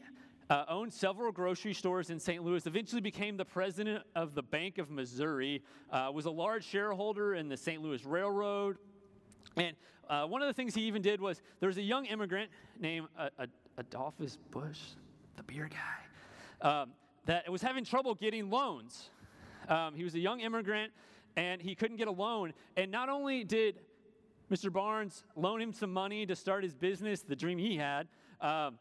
uh, 0.49 0.65
owned 0.67 0.91
several 0.91 1.31
grocery 1.31 1.75
stores 1.75 2.09
in 2.09 2.19
St. 2.19 2.43
Louis, 2.43 2.65
eventually 2.65 2.99
became 2.99 3.37
the 3.37 3.45
president 3.45 4.03
of 4.15 4.33
the 4.33 4.41
Bank 4.41 4.79
of 4.79 4.89
Missouri, 4.89 5.61
uh, 5.91 6.09
was 6.11 6.25
a 6.25 6.31
large 6.31 6.65
shareholder 6.65 7.35
in 7.35 7.47
the 7.47 7.57
St. 7.57 7.79
Louis 7.79 8.03
Railroad. 8.03 8.77
And 9.55 9.75
uh, 10.09 10.25
one 10.25 10.41
of 10.41 10.47
the 10.47 10.53
things 10.53 10.73
he 10.73 10.81
even 10.81 11.03
did 11.03 11.21
was 11.21 11.43
there 11.59 11.67
was 11.67 11.77
a 11.77 11.83
young 11.83 12.05
immigrant 12.05 12.49
named 12.79 13.07
uh, 13.15 13.29
Adolphus 13.77 14.39
Busch, 14.49 14.79
the 15.37 15.43
beer 15.43 15.69
guy, 15.69 16.67
um, 16.67 16.89
that 17.25 17.47
was 17.51 17.61
having 17.61 17.85
trouble 17.85 18.15
getting 18.15 18.49
loans. 18.49 19.11
Um, 19.69 19.95
he 19.95 20.03
was 20.03 20.15
a 20.15 20.19
young 20.19 20.41
immigrant 20.41 20.91
and 21.35 21.61
he 21.61 21.75
couldn't 21.75 21.97
get 21.97 22.07
a 22.07 22.11
loan. 22.11 22.53
And 22.75 22.91
not 22.91 23.07
only 23.07 23.43
did 23.43 23.79
Mr. 24.51 24.71
Barnes 24.73 25.23
loan 25.35 25.61
him 25.61 25.71
some 25.71 25.93
money 25.93 26.25
to 26.25 26.35
start 26.35 26.63
his 26.63 26.73
business, 26.73 27.21
the 27.21 27.35
dream 27.35 27.57
he 27.57 27.77
had, 27.77 28.07
um, 28.41 28.79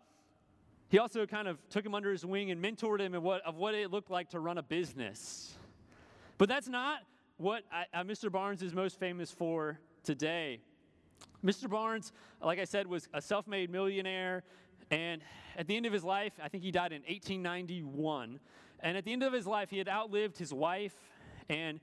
he 0.88 0.98
also 0.98 1.26
kind 1.26 1.46
of 1.46 1.58
took 1.68 1.84
him 1.84 1.94
under 1.94 2.10
his 2.10 2.24
wing 2.24 2.50
and 2.50 2.62
mentored 2.62 3.00
him 3.00 3.12
what, 3.22 3.42
of 3.42 3.56
what 3.56 3.74
it 3.74 3.90
looked 3.90 4.10
like 4.10 4.30
to 4.30 4.40
run 4.40 4.56
a 4.56 4.62
business. 4.62 5.58
But 6.38 6.48
that's 6.48 6.68
not 6.68 7.00
what 7.36 7.64
I, 7.70 7.84
uh, 7.92 8.04
Mr. 8.04 8.32
Barnes 8.32 8.62
is 8.62 8.72
most 8.72 8.98
famous 8.98 9.30
for 9.30 9.78
today. 10.02 10.60
Mr. 11.44 11.68
Barnes, 11.68 12.12
like 12.42 12.58
I 12.58 12.64
said, 12.64 12.86
was 12.86 13.08
a 13.12 13.20
self 13.20 13.46
made 13.46 13.70
millionaire. 13.70 14.42
And 14.90 15.20
at 15.56 15.66
the 15.66 15.76
end 15.76 15.84
of 15.84 15.92
his 15.92 16.04
life, 16.04 16.32
I 16.42 16.48
think 16.48 16.64
he 16.64 16.70
died 16.70 16.92
in 16.92 17.02
1891. 17.02 18.40
And 18.80 18.96
at 18.96 19.04
the 19.04 19.12
end 19.12 19.22
of 19.22 19.32
his 19.32 19.46
life, 19.46 19.70
he 19.70 19.78
had 19.78 19.88
outlived 19.88 20.38
his 20.38 20.52
wife, 20.52 20.94
and 21.48 21.80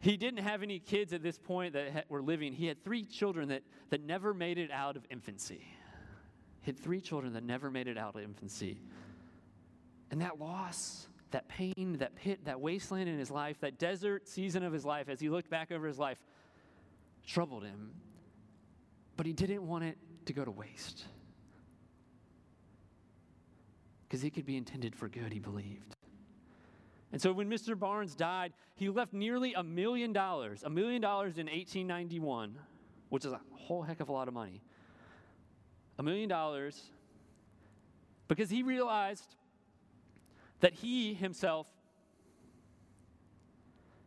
he 0.00 0.16
didn't 0.16 0.42
have 0.42 0.62
any 0.62 0.78
kids 0.78 1.12
at 1.12 1.22
this 1.22 1.38
point 1.38 1.72
that 1.72 2.08
were 2.08 2.22
living. 2.22 2.52
He 2.52 2.66
had 2.66 2.82
three 2.84 3.04
children 3.04 3.48
that, 3.48 3.62
that 3.90 4.02
never 4.02 4.32
made 4.34 4.58
it 4.58 4.70
out 4.70 4.96
of 4.96 5.04
infancy. 5.10 5.66
He 6.62 6.70
had 6.70 6.78
three 6.78 7.00
children 7.00 7.32
that 7.32 7.44
never 7.44 7.70
made 7.70 7.88
it 7.88 7.98
out 7.98 8.14
of 8.14 8.22
infancy. 8.22 8.80
And 10.10 10.20
that 10.20 10.38
loss, 10.38 11.08
that 11.32 11.48
pain, 11.48 11.96
that 11.98 12.14
pit, 12.14 12.44
that 12.44 12.60
wasteland 12.60 13.08
in 13.08 13.18
his 13.18 13.30
life, 13.30 13.60
that 13.60 13.78
desert 13.78 14.28
season 14.28 14.62
of 14.62 14.72
his 14.72 14.84
life, 14.84 15.08
as 15.08 15.18
he 15.18 15.28
looked 15.28 15.50
back 15.50 15.72
over 15.72 15.86
his 15.86 15.98
life, 15.98 16.18
troubled 17.26 17.64
him 17.64 17.90
but 19.16 19.26
he 19.26 19.32
didn't 19.32 19.66
want 19.66 19.84
it 19.84 19.96
to 20.26 20.32
go 20.32 20.44
to 20.44 20.50
waste. 20.50 21.04
Because 24.06 24.22
it 24.22 24.30
could 24.30 24.46
be 24.46 24.56
intended 24.56 24.94
for 24.94 25.08
good, 25.08 25.32
he 25.32 25.38
believed. 25.38 25.96
And 27.12 27.20
so 27.20 27.32
when 27.32 27.48
Mr. 27.48 27.78
Barnes 27.78 28.14
died, 28.14 28.52
he 28.74 28.88
left 28.88 29.12
nearly 29.12 29.54
a 29.54 29.62
million 29.62 30.12
dollars, 30.12 30.62
a 30.64 30.70
million 30.70 31.00
dollars 31.00 31.38
in 31.38 31.46
1891, 31.46 32.58
which 33.08 33.24
is 33.24 33.32
a 33.32 33.40
whole 33.52 33.82
heck 33.82 34.00
of 34.00 34.08
a 34.08 34.12
lot 34.12 34.28
of 34.28 34.34
money. 34.34 34.60
A 35.98 36.02
million 36.02 36.28
dollars 36.28 36.90
because 38.28 38.50
he 38.50 38.62
realized 38.62 39.36
that 40.60 40.72
he 40.72 41.14
himself 41.14 41.66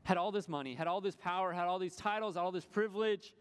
had 0.03 0.17
all 0.17 0.31
this 0.31 0.49
money, 0.49 0.73
had 0.73 0.87
all 0.87 1.01
this 1.01 1.15
power, 1.15 1.53
had 1.53 1.65
all 1.65 1.79
these 1.79 1.95
titles, 1.95 2.35
all 2.35 2.51
this 2.51 2.65
privilege, 2.65 3.33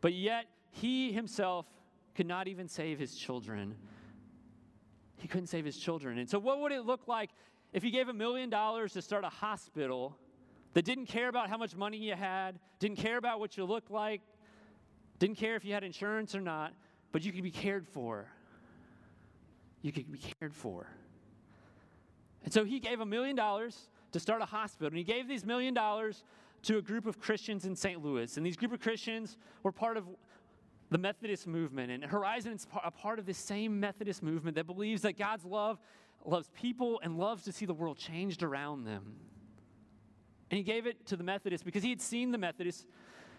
but 0.00 0.14
yet 0.14 0.46
he 0.70 1.12
himself 1.12 1.66
could 2.14 2.26
not 2.26 2.48
even 2.48 2.68
save 2.68 2.98
his 2.98 3.14
children. 3.14 3.76
He 5.18 5.28
couldn't 5.28 5.48
save 5.48 5.64
his 5.64 5.76
children. 5.76 6.18
And 6.18 6.28
so, 6.28 6.38
what 6.38 6.60
would 6.60 6.72
it 6.72 6.84
look 6.84 7.06
like 7.06 7.30
if 7.76 7.84
you 7.84 7.90
gave 7.90 8.08
a 8.08 8.12
million 8.14 8.48
dollars 8.48 8.94
to 8.94 9.02
start 9.02 9.22
a 9.22 9.28
hospital 9.28 10.16
that 10.72 10.86
didn't 10.86 11.04
care 11.04 11.28
about 11.28 11.50
how 11.50 11.58
much 11.58 11.76
money 11.76 11.98
you 11.98 12.14
had, 12.14 12.58
didn't 12.78 12.96
care 12.96 13.18
about 13.18 13.38
what 13.38 13.58
you 13.58 13.66
looked 13.66 13.90
like, 13.90 14.22
didn't 15.18 15.36
care 15.36 15.56
if 15.56 15.64
you 15.64 15.74
had 15.74 15.84
insurance 15.84 16.34
or 16.34 16.40
not, 16.40 16.72
but 17.12 17.22
you 17.22 17.32
could 17.32 17.42
be 17.42 17.50
cared 17.50 17.86
for? 17.86 18.28
You 19.82 19.92
could 19.92 20.10
be 20.10 20.18
cared 20.40 20.54
for. 20.54 20.86
And 22.44 22.52
so 22.52 22.64
he 22.64 22.80
gave 22.80 23.00
a 23.00 23.06
million 23.06 23.36
dollars 23.36 23.90
to 24.12 24.20
start 24.20 24.40
a 24.40 24.46
hospital. 24.46 24.86
And 24.86 24.96
he 24.96 25.04
gave 25.04 25.28
these 25.28 25.44
million 25.44 25.74
dollars 25.74 26.24
to 26.62 26.78
a 26.78 26.82
group 26.82 27.04
of 27.04 27.20
Christians 27.20 27.66
in 27.66 27.76
St. 27.76 28.02
Louis. 28.02 28.38
And 28.38 28.46
these 28.46 28.56
group 28.56 28.72
of 28.72 28.80
Christians 28.80 29.36
were 29.62 29.72
part 29.72 29.98
of 29.98 30.06
the 30.88 30.96
Methodist 30.96 31.46
movement. 31.46 31.92
And 31.92 32.02
Horizon 32.02 32.54
is 32.54 32.66
a 32.82 32.90
part 32.90 33.18
of 33.18 33.26
this 33.26 33.36
same 33.36 33.78
Methodist 33.78 34.22
movement 34.22 34.54
that 34.54 34.64
believes 34.64 35.02
that 35.02 35.18
God's 35.18 35.44
love 35.44 35.78
loves 36.26 36.50
people 36.54 37.00
and 37.02 37.18
loves 37.18 37.44
to 37.44 37.52
see 37.52 37.66
the 37.66 37.74
world 37.74 37.98
changed 37.98 38.42
around 38.42 38.84
them. 38.84 39.16
And 40.50 40.58
he 40.58 40.64
gave 40.64 40.86
it 40.86 41.06
to 41.06 41.16
the 41.16 41.24
Methodists 41.24 41.64
because 41.64 41.82
he 41.82 41.90
had 41.90 42.00
seen 42.00 42.30
the 42.30 42.38
Methodists 42.38 42.84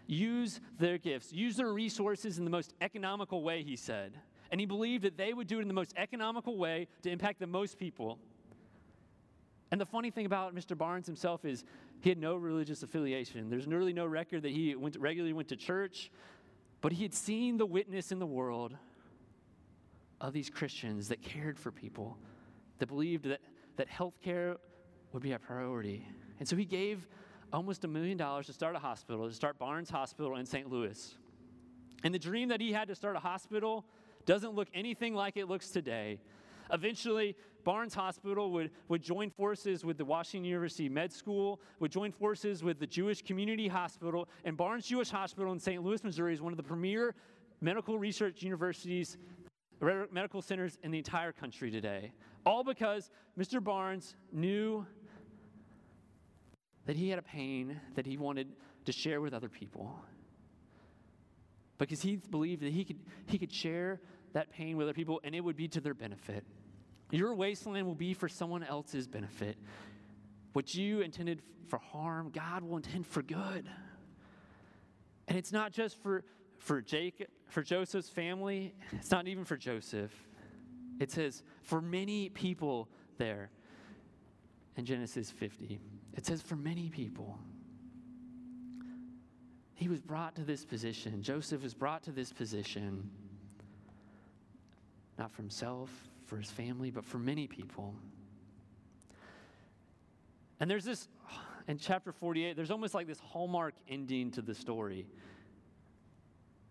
use 0.07 0.59
their 0.79 0.97
gifts, 0.97 1.31
use 1.31 1.57
their 1.57 1.71
resources 1.71 2.37
in 2.37 2.45
the 2.45 2.51
most 2.51 2.73
economical 2.81 3.43
way, 3.43 3.63
he 3.63 3.75
said. 3.75 4.13
And 4.51 4.59
he 4.59 4.65
believed 4.65 5.03
that 5.03 5.17
they 5.17 5.33
would 5.33 5.47
do 5.47 5.59
it 5.59 5.61
in 5.61 5.67
the 5.67 5.73
most 5.73 5.93
economical 5.97 6.57
way 6.57 6.87
to 7.03 7.09
impact 7.09 7.39
the 7.39 7.47
most 7.47 7.77
people. 7.77 8.19
And 9.71 9.81
the 9.81 9.85
funny 9.85 10.11
thing 10.11 10.25
about 10.25 10.55
Mr. 10.55 10.77
Barnes 10.77 11.05
himself 11.05 11.43
is 11.43 11.65
he 11.99 12.09
had 12.09 12.17
no 12.17 12.35
religious 12.35 12.83
affiliation. 12.83 13.49
There's 13.49 13.67
really 13.67 13.93
no 13.93 14.05
record 14.05 14.43
that 14.43 14.51
he 14.51 14.75
went 14.75 14.93
to, 14.93 14.99
regularly 14.99 15.33
went 15.33 15.49
to 15.49 15.57
church, 15.57 16.09
but 16.79 16.93
he 16.93 17.03
had 17.03 17.13
seen 17.13 17.57
the 17.57 17.65
witness 17.65 18.11
in 18.11 18.19
the 18.19 18.25
world 18.25 18.77
of 20.21 20.31
these 20.31 20.49
Christians 20.49 21.09
that 21.09 21.21
cared 21.21 21.59
for 21.59 21.71
people, 21.71 22.17
that 22.79 22.87
believed 22.87 23.25
that, 23.25 23.39
that 23.77 23.87
health 23.87 24.15
care 24.21 24.57
would 25.13 25.23
be 25.23 25.31
a 25.33 25.39
priority. 25.39 26.07
And 26.39 26.47
so 26.47 26.55
he 26.55 26.65
gave 26.65 27.07
almost 27.53 27.83
a 27.83 27.87
million 27.87 28.17
dollars 28.17 28.47
to 28.47 28.53
start 28.53 28.75
a 28.75 28.79
hospital, 28.79 29.27
to 29.27 29.33
start 29.33 29.57
Barnes 29.57 29.89
Hospital 29.89 30.35
in 30.35 30.45
St. 30.45 30.69
Louis. 30.69 31.15
And 32.03 32.13
the 32.13 32.19
dream 32.19 32.49
that 32.49 32.61
he 32.61 32.71
had 32.71 32.87
to 32.89 32.95
start 32.95 33.15
a 33.15 33.19
hospital 33.19 33.85
doesn't 34.25 34.53
look 34.53 34.67
anything 34.73 35.15
like 35.15 35.37
it 35.37 35.47
looks 35.47 35.69
today. 35.69 36.19
Eventually, 36.71 37.35
Barnes 37.63 37.93
Hospital 37.93 38.51
would, 38.51 38.71
would 38.87 39.01
join 39.01 39.29
forces 39.29 39.83
with 39.83 39.97
the 39.97 40.05
Washington 40.05 40.45
University 40.45 40.89
Med 40.89 41.11
School, 41.11 41.59
would 41.79 41.91
join 41.91 42.11
forces 42.11 42.63
with 42.63 42.79
the 42.79 42.87
Jewish 42.87 43.21
Community 43.21 43.67
Hospital, 43.67 44.27
and 44.43 44.55
Barnes 44.55 44.85
Jewish 44.85 45.09
Hospital 45.09 45.51
in 45.51 45.59
St. 45.59 45.83
Louis, 45.83 46.03
Missouri 46.03 46.33
is 46.33 46.41
one 46.41 46.53
of 46.53 46.57
the 46.57 46.63
premier 46.63 47.15
medical 47.61 47.97
research 47.97 48.43
universities, 48.43 49.17
medical 50.11 50.41
centers 50.41 50.77
in 50.83 50.91
the 50.91 50.97
entire 50.97 51.31
country 51.31 51.71
today. 51.71 52.11
All 52.47 52.63
because 52.63 53.11
Mr. 53.37 53.61
Barnes 53.61 54.15
knew 54.31 54.85
that 56.85 56.95
he 56.95 57.09
had 57.09 57.19
a 57.19 57.23
pain 57.23 57.81
that 57.95 58.05
he 58.05 58.15
wanted 58.15 58.47
to 58.85 58.93
share 58.93 59.19
with 59.19 59.33
other 59.33 59.49
people. 59.49 59.99
Because 61.77 62.01
he 62.01 62.15
believed 62.15 62.61
that 62.61 62.71
he 62.71 62.85
could, 62.85 62.99
he 63.25 63.37
could 63.37 63.51
share 63.51 63.99
that 64.31 64.49
pain 64.49 64.77
with 64.77 64.85
other 64.87 64.93
people 64.93 65.19
and 65.25 65.35
it 65.35 65.41
would 65.41 65.57
be 65.57 65.67
to 65.67 65.81
their 65.81 65.93
benefit. 65.93 66.45
Your 67.11 67.33
wasteland 67.35 67.85
will 67.85 67.95
be 67.95 68.13
for 68.13 68.29
someone 68.29 68.63
else's 68.63 69.07
benefit. 69.07 69.57
What 70.53 70.73
you 70.73 71.01
intended 71.01 71.41
for 71.67 71.79
harm, 71.79 72.31
God 72.33 72.63
will 72.63 72.77
intend 72.77 73.07
for 73.07 73.21
good. 73.21 73.69
And 75.27 75.37
it's 75.37 75.51
not 75.51 75.73
just 75.73 76.01
for, 76.01 76.23
for 76.59 76.81
Jacob, 76.81 77.27
for 77.49 77.61
Joseph's 77.61 78.09
family, 78.09 78.73
it's 78.93 79.11
not 79.11 79.27
even 79.27 79.43
for 79.43 79.57
Joseph. 79.57 80.13
It 80.99 81.11
says, 81.11 81.43
for 81.61 81.81
many 81.81 82.29
people 82.29 82.89
there 83.17 83.49
in 84.75 84.85
Genesis 84.85 85.31
50. 85.31 85.79
It 86.15 86.25
says, 86.25 86.41
for 86.41 86.55
many 86.55 86.89
people. 86.89 87.37
He 89.75 89.87
was 89.87 90.01
brought 90.01 90.35
to 90.35 90.43
this 90.43 90.65
position. 90.65 91.21
Joseph 91.21 91.61
was 91.61 91.75
brought 91.75 92.03
to 92.03 92.11
this 92.11 92.33
position, 92.33 93.09
not 95.19 95.31
for 95.31 95.41
himself, 95.43 95.91
for 96.25 96.37
his 96.37 96.49
family, 96.49 96.89
but 96.89 97.05
for 97.05 97.19
many 97.19 97.47
people. 97.47 97.93
And 100.59 100.69
there's 100.69 100.83
this, 100.83 101.07
in 101.67 101.77
chapter 101.77 102.11
48, 102.11 102.55
there's 102.55 102.71
almost 102.71 102.95
like 102.95 103.05
this 103.05 103.19
hallmark 103.19 103.75
ending 103.87 104.31
to 104.31 104.41
the 104.41 104.55
story. 104.55 105.05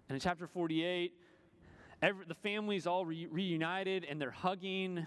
And 0.09 0.17
in 0.17 0.21
chapter 0.21 0.47
48, 0.47 1.13
every, 2.03 2.25
the 2.27 2.35
family's 2.35 2.87
all 2.87 3.05
re- 3.05 3.29
reunited 3.31 4.05
and 4.05 4.21
they're 4.21 4.31
hugging. 4.31 5.07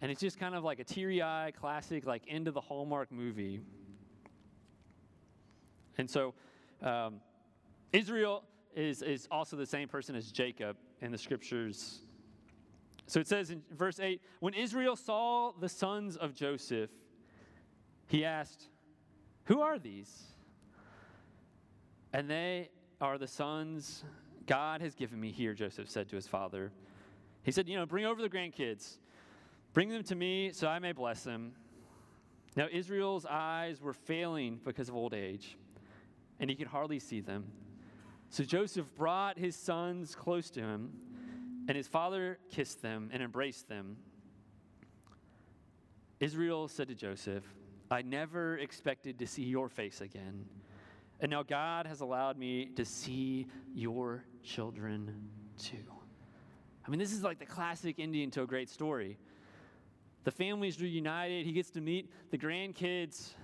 And 0.00 0.10
it's 0.10 0.20
just 0.20 0.38
kind 0.38 0.54
of 0.54 0.62
like 0.62 0.78
a 0.78 0.84
teary 0.84 1.22
eye, 1.22 1.52
classic, 1.58 2.06
like 2.06 2.22
end 2.28 2.48
of 2.48 2.54
the 2.54 2.60
Hallmark 2.60 3.10
movie. 3.10 3.60
And 5.96 6.08
so, 6.08 6.34
um, 6.82 7.20
Israel 7.92 8.44
is, 8.76 9.02
is 9.02 9.26
also 9.30 9.56
the 9.56 9.66
same 9.66 9.88
person 9.88 10.14
as 10.14 10.30
Jacob 10.30 10.76
in 11.00 11.10
the 11.10 11.18
scriptures. 11.18 12.02
So 13.06 13.20
it 13.20 13.26
says 13.26 13.50
in 13.50 13.62
verse 13.72 13.98
8 13.98 14.20
When 14.40 14.54
Israel 14.54 14.94
saw 14.94 15.52
the 15.58 15.68
sons 15.68 16.16
of 16.16 16.34
Joseph, 16.34 16.90
he 18.06 18.24
asked, 18.24 18.68
Who 19.44 19.60
are 19.60 19.78
these? 19.78 20.24
And 22.12 22.30
they 22.30 22.70
are 23.00 23.18
the 23.18 23.26
sons 23.26 24.04
God 24.48 24.80
has 24.80 24.94
given 24.94 25.20
me 25.20 25.30
here, 25.30 25.52
Joseph 25.52 25.88
said 25.88 26.08
to 26.08 26.16
his 26.16 26.26
father. 26.26 26.72
He 27.44 27.52
said, 27.52 27.68
You 27.68 27.76
know, 27.76 27.86
bring 27.86 28.06
over 28.06 28.20
the 28.20 28.30
grandkids, 28.30 28.96
bring 29.74 29.90
them 29.90 30.02
to 30.04 30.16
me 30.16 30.50
so 30.52 30.66
I 30.66 30.78
may 30.78 30.92
bless 30.92 31.22
them. 31.22 31.52
Now, 32.56 32.66
Israel's 32.72 33.26
eyes 33.26 33.80
were 33.80 33.92
failing 33.92 34.58
because 34.64 34.88
of 34.88 34.96
old 34.96 35.12
age, 35.12 35.56
and 36.40 36.48
he 36.48 36.56
could 36.56 36.66
hardly 36.66 36.98
see 36.98 37.20
them. 37.20 37.44
So 38.30 38.42
Joseph 38.42 38.86
brought 38.96 39.38
his 39.38 39.54
sons 39.54 40.14
close 40.14 40.50
to 40.50 40.60
him, 40.60 40.92
and 41.68 41.76
his 41.76 41.86
father 41.86 42.38
kissed 42.50 42.80
them 42.80 43.10
and 43.12 43.22
embraced 43.22 43.68
them. 43.68 43.98
Israel 46.20 46.68
said 46.68 46.88
to 46.88 46.94
Joseph, 46.94 47.44
I 47.90 48.02
never 48.02 48.58
expected 48.58 49.18
to 49.18 49.26
see 49.26 49.44
your 49.44 49.68
face 49.68 50.00
again. 50.00 50.46
And 51.20 51.30
now 51.30 51.42
God 51.42 51.86
has 51.86 52.00
allowed 52.00 52.38
me 52.38 52.66
to 52.76 52.84
see 52.84 53.46
your 53.74 54.24
children 54.42 55.14
too. 55.58 55.76
I 56.86 56.90
mean, 56.90 56.98
this 56.98 57.12
is 57.12 57.22
like 57.22 57.38
the 57.38 57.46
classic 57.46 57.98
Indian 57.98 58.30
to 58.32 58.42
a 58.42 58.46
great 58.46 58.70
story. 58.70 59.18
The 60.24 60.30
family's 60.30 60.80
reunited, 60.80 61.44
he 61.44 61.52
gets 61.52 61.70
to 61.70 61.80
meet 61.80 62.10
the 62.30 62.38
grandkids. 62.38 63.34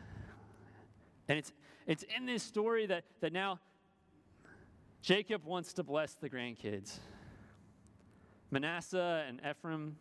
And 1.29 1.39
it's, 1.39 1.53
it's 1.87 2.05
in 2.17 2.27
this 2.27 2.43
story 2.43 2.87
that, 2.87 3.05
that 3.21 3.33
now 3.33 3.61
Jacob 5.03 5.45
wants 5.45 5.73
to 5.75 5.83
bless 5.83 6.15
the 6.15 6.31
grandkids. 6.31 6.99
Manasseh 8.51 9.25
and 9.29 9.41
Ephraim. 9.49 9.97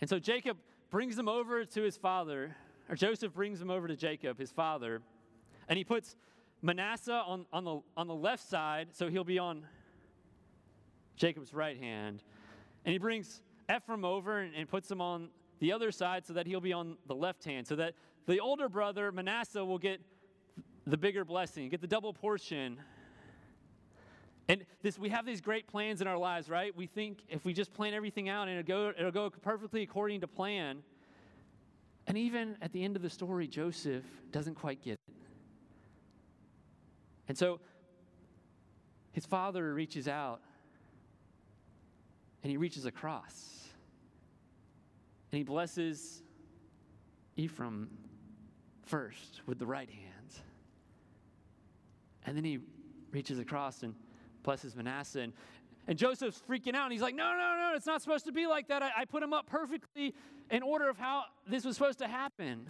And 0.00 0.08
so 0.08 0.18
Jacob 0.18 0.56
brings 0.90 1.16
them 1.16 1.28
over 1.28 1.64
to 1.64 1.82
his 1.82 1.96
father, 1.96 2.56
or 2.88 2.96
Joseph 2.96 3.34
brings 3.34 3.58
them 3.58 3.70
over 3.70 3.86
to 3.88 3.96
Jacob, 3.96 4.38
his 4.38 4.50
father. 4.50 5.02
And 5.70 5.76
he 5.78 5.84
puts 5.84 6.16
Manasseh 6.62 7.22
on, 7.24 7.46
on, 7.52 7.64
the, 7.64 7.80
on 7.96 8.08
the 8.08 8.14
left 8.14 8.46
side, 8.46 8.88
so 8.92 9.08
he'll 9.08 9.24
be 9.24 9.38
on 9.38 9.64
Jacob's 11.16 11.54
right 11.54 11.78
hand. 11.78 12.22
And 12.84 12.92
he 12.92 12.98
brings 12.98 13.40
Ephraim 13.74 14.04
over 14.04 14.40
and, 14.40 14.54
and 14.54 14.68
puts 14.68 14.90
him 14.90 15.00
on 15.00 15.28
the 15.60 15.72
other 15.72 15.92
side 15.92 16.26
so 16.26 16.32
that 16.32 16.46
he'll 16.46 16.60
be 16.60 16.72
on 16.72 16.96
the 17.06 17.14
left 17.14 17.44
hand, 17.44 17.66
so 17.66 17.76
that 17.76 17.94
the 18.26 18.40
older 18.40 18.68
brother, 18.68 19.12
Manasseh, 19.12 19.64
will 19.64 19.78
get 19.78 20.00
the 20.86 20.96
bigger 20.96 21.24
blessing, 21.24 21.68
get 21.68 21.80
the 21.80 21.86
double 21.86 22.12
portion. 22.12 22.78
And 24.48 24.64
this, 24.82 24.98
we 24.98 25.08
have 25.10 25.24
these 25.24 25.40
great 25.40 25.68
plans 25.68 26.00
in 26.00 26.08
our 26.08 26.18
lives, 26.18 26.48
right? 26.50 26.74
We 26.76 26.86
think 26.86 27.18
if 27.28 27.44
we 27.44 27.52
just 27.52 27.72
plan 27.72 27.94
everything 27.94 28.28
out 28.28 28.48
and 28.48 28.58
it'll 28.58 28.66
go, 28.66 28.92
it'll 28.98 29.12
go 29.12 29.30
perfectly 29.30 29.82
according 29.82 30.22
to 30.22 30.26
plan. 30.26 30.82
And 32.08 32.18
even 32.18 32.56
at 32.60 32.72
the 32.72 32.82
end 32.82 32.96
of 32.96 33.02
the 33.02 33.10
story, 33.10 33.46
Joseph 33.46 34.04
doesn't 34.32 34.56
quite 34.56 34.82
get. 34.82 34.99
And 37.30 37.38
so 37.38 37.60
his 39.12 39.24
father 39.24 39.72
reaches 39.72 40.08
out 40.08 40.40
and 42.42 42.50
he 42.50 42.56
reaches 42.56 42.86
across 42.86 43.68
and 45.30 45.38
he 45.38 45.44
blesses 45.44 46.24
Ephraim 47.36 47.88
first 48.84 49.42
with 49.46 49.60
the 49.60 49.66
right 49.66 49.88
hand. 49.88 50.34
And 52.26 52.36
then 52.36 52.42
he 52.42 52.58
reaches 53.12 53.38
across 53.38 53.84
and 53.84 53.94
blesses 54.42 54.74
Manasseh. 54.74 55.20
And, 55.20 55.32
and 55.86 55.96
Joseph's 55.96 56.42
freaking 56.50 56.74
out. 56.74 56.86
And 56.86 56.92
he's 56.92 57.00
like, 57.00 57.14
no, 57.14 57.30
no, 57.30 57.56
no, 57.56 57.72
it's 57.76 57.86
not 57.86 58.02
supposed 58.02 58.24
to 58.24 58.32
be 58.32 58.48
like 58.48 58.66
that. 58.66 58.82
I, 58.82 58.90
I 58.98 59.04
put 59.04 59.22
him 59.22 59.32
up 59.32 59.46
perfectly 59.46 60.16
in 60.50 60.64
order 60.64 60.88
of 60.88 60.98
how 60.98 61.26
this 61.46 61.64
was 61.64 61.76
supposed 61.76 62.00
to 62.00 62.08
happen. 62.08 62.68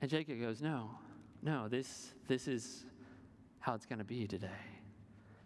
And 0.00 0.10
Jacob 0.10 0.40
goes, 0.40 0.60
no, 0.60 0.98
no, 1.42 1.68
this, 1.68 2.12
this 2.28 2.48
is 2.48 2.84
how 3.60 3.74
it's 3.74 3.86
going 3.86 3.98
to 3.98 4.04
be 4.04 4.26
today. 4.26 4.48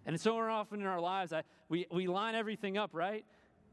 And 0.06 0.20
so 0.20 0.36
often 0.38 0.80
in 0.80 0.86
our 0.86 1.00
lives, 1.00 1.32
I, 1.32 1.42
we, 1.68 1.86
we 1.90 2.06
line 2.06 2.34
everything 2.34 2.76
up, 2.76 2.90
right? 2.92 3.24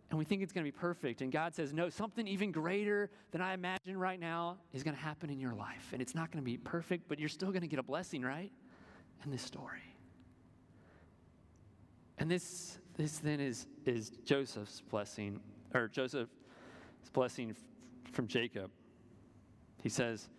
And 0.09 0.17
we 0.17 0.25
think 0.25 0.41
it's 0.41 0.51
going 0.51 0.65
to 0.65 0.71
be 0.71 0.77
perfect. 0.77 1.21
And 1.21 1.31
God 1.31 1.55
says, 1.55 1.73
no, 1.73 1.89
something 1.89 2.27
even 2.27 2.51
greater 2.51 3.09
than 3.31 3.41
I 3.41 3.53
imagine 3.53 3.97
right 3.97 4.19
now 4.19 4.57
is 4.73 4.83
going 4.83 4.95
to 4.95 5.01
happen 5.01 5.29
in 5.29 5.39
your 5.39 5.53
life. 5.53 5.89
And 5.93 6.01
it's 6.01 6.13
not 6.15 6.31
going 6.31 6.43
to 6.43 6.45
be 6.45 6.57
perfect, 6.57 7.07
but 7.07 7.19
you're 7.19 7.29
still 7.29 7.49
going 7.49 7.61
to 7.61 7.67
get 7.67 7.79
a 7.79 7.83
blessing, 7.83 8.21
right? 8.21 8.51
In 9.23 9.31
this 9.31 9.41
story. 9.41 9.95
And 12.17 12.29
this, 12.29 12.77
this 12.97 13.19
then 13.19 13.39
is, 13.39 13.67
is 13.85 14.11
Joseph's 14.25 14.81
blessing, 14.81 15.39
or 15.73 15.87
Joseph's 15.87 16.29
blessing 17.13 17.55
from 18.11 18.27
Jacob. 18.27 18.69
He 19.81 19.89
says, 19.89 20.29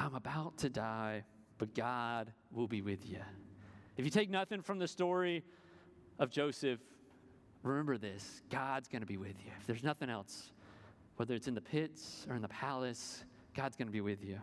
I'm 0.00 0.14
about 0.14 0.56
to 0.58 0.70
die, 0.70 1.24
but 1.58 1.74
God 1.74 2.32
will 2.50 2.66
be 2.66 2.80
with 2.80 3.06
you. 3.06 3.20
If 3.98 4.06
you 4.06 4.10
take 4.10 4.30
nothing 4.30 4.62
from 4.62 4.78
the 4.78 4.88
story 4.88 5.44
of 6.18 6.30
Joseph, 6.30 6.80
remember 7.62 7.98
this 7.98 8.40
God's 8.48 8.88
going 8.88 9.02
to 9.02 9.06
be 9.06 9.18
with 9.18 9.36
you. 9.44 9.52
If 9.60 9.66
there's 9.66 9.84
nothing 9.84 10.08
else, 10.08 10.52
whether 11.16 11.34
it's 11.34 11.48
in 11.48 11.54
the 11.54 11.60
pits 11.60 12.26
or 12.30 12.34
in 12.34 12.40
the 12.40 12.48
palace, 12.48 13.24
God's 13.54 13.76
going 13.76 13.88
to 13.88 13.92
be 13.92 14.00
with 14.00 14.24
you. 14.24 14.38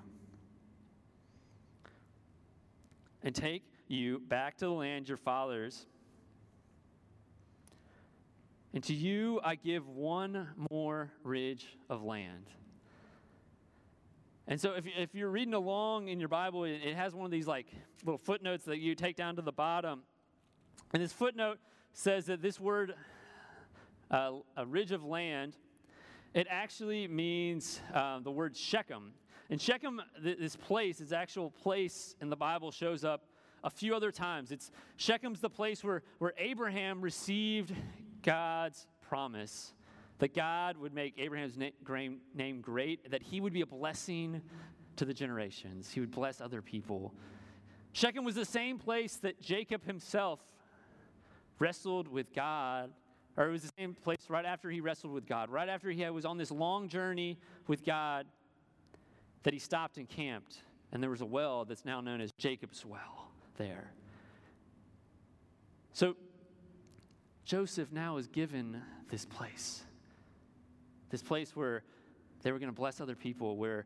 And 3.24 3.34
take 3.34 3.63
you 3.88 4.20
back 4.20 4.58
to 4.58 4.65
the 4.65 4.72
land 4.72 5.08
your 5.08 5.17
fathers. 5.17 5.88
And 8.76 8.84
to 8.84 8.93
you 8.93 9.41
I 9.43 9.56
give 9.56 9.89
one 9.89 10.50
more 10.70 11.12
ridge 11.24 11.65
of 11.89 12.04
land. 12.04 12.46
And 14.47 14.60
so 14.60 14.73
if, 14.73 14.86
if 14.97 15.13
you're 15.13 15.29
reading 15.29 15.53
along 15.53 16.07
in 16.07 16.19
your 16.19 16.29
Bible, 16.29 16.63
it, 16.63 16.95
has 16.95 17.13
one 17.13 17.25
of 17.25 17.31
these 17.31 17.47
like 17.47 17.67
little 18.05 18.17
footnotes 18.17 18.63
that 18.65 18.79
you 18.79 18.95
take 18.95 19.17
down 19.17 19.36
to 19.36 19.41
the 19.41 19.51
bottom. 19.51 20.03
And 20.93 21.03
this 21.03 21.12
footnote 21.12 21.60
says 21.91 22.27
that 22.27 22.41
this 22.41 22.60
word, 22.60 22.93
uh, 24.10 24.31
a 24.55 24.65
ridge 24.65 24.91
of 24.93 25.03
land, 25.03 25.57
it 26.33 26.47
actually 26.49 27.07
means 27.10 27.81
uh, 27.93 28.19
the 28.19 28.31
word 28.31 28.55
Shechem. 28.55 29.13
And 29.49 29.62
Shechem, 29.62 30.01
th- 30.23 30.38
this 30.38 30.55
place, 30.55 30.99
this 30.99 31.12
actual 31.12 31.51
place 31.51 32.15
in 32.21 32.29
the 32.29 32.36
Bible, 32.38 32.71
shows 32.71 33.03
up 33.03 33.25
a 33.65 33.69
few 33.69 33.95
other 33.95 34.12
times. 34.12 34.51
It's 34.51 34.71
Shechem's 34.97 35.41
the 35.41 35.49
place 35.49 35.83
where, 35.83 36.03
where 36.19 36.33
Abraham 36.38 37.01
received 37.01 37.73
God's 38.23 38.88
promise 39.01 39.73
that 40.19 40.34
God 40.34 40.77
would 40.77 40.93
make 40.93 41.13
Abraham's 41.17 41.58
name 41.58 42.62
great, 42.62 43.12
that 43.12 43.21
he 43.21 43.39
would 43.39 43.53
be 43.53 43.62
a 43.62 43.65
blessing 43.65 44.41
to 44.95 45.06
the 45.06 45.13
generations, 45.13 45.91
he 45.91 45.99
would 45.99 46.12
bless 46.12 46.41
other 46.41 46.62
people. 46.62 47.13
Shechem 47.93 48.25
was 48.25 48.36
the 48.36 48.45
same 48.45 48.80
place 48.80 49.17
that 49.17 49.41
Jacob 49.41 49.86
himself 49.86 50.39
wrestled 51.60 52.08
with 52.08 52.34
God, 52.34 52.91
or 53.36 53.47
it 53.47 53.51
was 53.51 53.62
the 53.62 53.71
same 53.77 53.93
place 53.93 54.25
right 54.30 54.45
after 54.45 54.69
he 54.69 54.82
wrestled 54.82 55.13
with 55.13 55.27
God, 55.27 55.49
right 55.49 55.69
after 55.69 55.91
he 55.91 56.08
was 56.10 56.25
on 56.25 56.38
this 56.38 56.49
long 56.49 56.89
journey 56.89 57.38
with 57.67 57.86
God, 57.86 58.25
that 59.43 59.53
he 59.53 59.60
stopped 59.60 59.97
and 59.97 60.10
camped, 60.10 60.63
and 60.91 61.01
there 61.01 61.12
was 61.12 61.21
a 61.21 61.25
well 61.25 61.63
that's 61.63 61.86
now 61.86 62.01
known 62.01 62.21
as 62.21 62.32
Jacob's 62.34 62.84
well 62.86 63.30
there. 63.58 63.91
So 65.93 66.15
Joseph 67.45 67.91
now 67.91 68.17
is 68.17 68.27
given 68.27 68.82
this 69.10 69.25
place. 69.25 69.84
This 71.10 71.22
place 71.22 71.56
where 71.56 71.84
they 72.41 72.52
were 72.52 72.60
going 72.60 72.72
to 72.72 72.76
bless 72.76 73.02
other 73.02 73.15
people, 73.15 73.58
where 73.58 73.86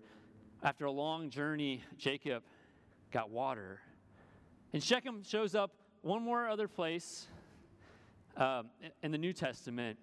after 0.63 0.85
a 0.85 0.91
long 0.91 1.29
journey, 1.29 1.83
Jacob 1.97 2.43
got 3.11 3.29
water. 3.29 3.79
And 4.73 4.83
Shechem 4.83 5.23
shows 5.23 5.55
up 5.55 5.71
one 6.01 6.23
more 6.23 6.47
other 6.47 6.67
place 6.67 7.27
um, 8.37 8.69
in 9.03 9.11
the 9.11 9.17
New 9.17 9.33
Testament, 9.33 9.99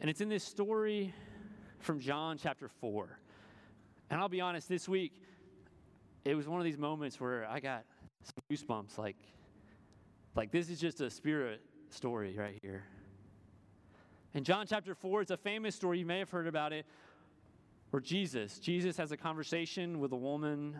and 0.00 0.10
it's 0.10 0.20
in 0.20 0.28
this 0.28 0.44
story 0.44 1.14
from 1.80 2.00
John 2.00 2.38
chapter 2.38 2.68
4. 2.68 3.18
And 4.10 4.20
I'll 4.20 4.28
be 4.28 4.40
honest, 4.40 4.68
this 4.68 4.88
week, 4.88 5.12
it 6.24 6.34
was 6.34 6.46
one 6.46 6.60
of 6.60 6.64
these 6.64 6.78
moments 6.78 7.20
where 7.20 7.46
I 7.48 7.60
got 7.60 7.84
some 8.22 8.42
goosebumps. 8.50 8.98
Like, 8.98 9.16
like 10.34 10.50
this 10.50 10.70
is 10.70 10.80
just 10.80 11.00
a 11.00 11.10
spirit 11.10 11.60
story 11.90 12.36
right 12.38 12.58
here. 12.62 12.84
In 14.34 14.42
John 14.42 14.66
chapter 14.66 14.96
4, 14.96 15.22
it's 15.22 15.30
a 15.30 15.36
famous 15.36 15.76
story. 15.76 16.00
You 16.00 16.06
may 16.06 16.18
have 16.18 16.28
heard 16.28 16.48
about 16.48 16.72
it, 16.72 16.86
where 17.90 18.00
Jesus, 18.00 18.58
Jesus 18.58 18.96
has 18.96 19.12
a 19.12 19.16
conversation 19.16 20.00
with 20.00 20.10
a 20.10 20.16
woman 20.16 20.76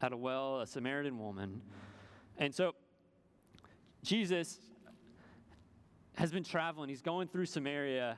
at 0.00 0.14
a 0.14 0.16
well, 0.16 0.60
a 0.60 0.66
Samaritan 0.66 1.18
woman. 1.18 1.60
And 2.38 2.54
so 2.54 2.74
Jesus 4.02 4.58
has 6.14 6.32
been 6.32 6.42
traveling. 6.42 6.88
He's 6.88 7.02
going 7.02 7.28
through 7.28 7.44
Samaria, 7.44 8.16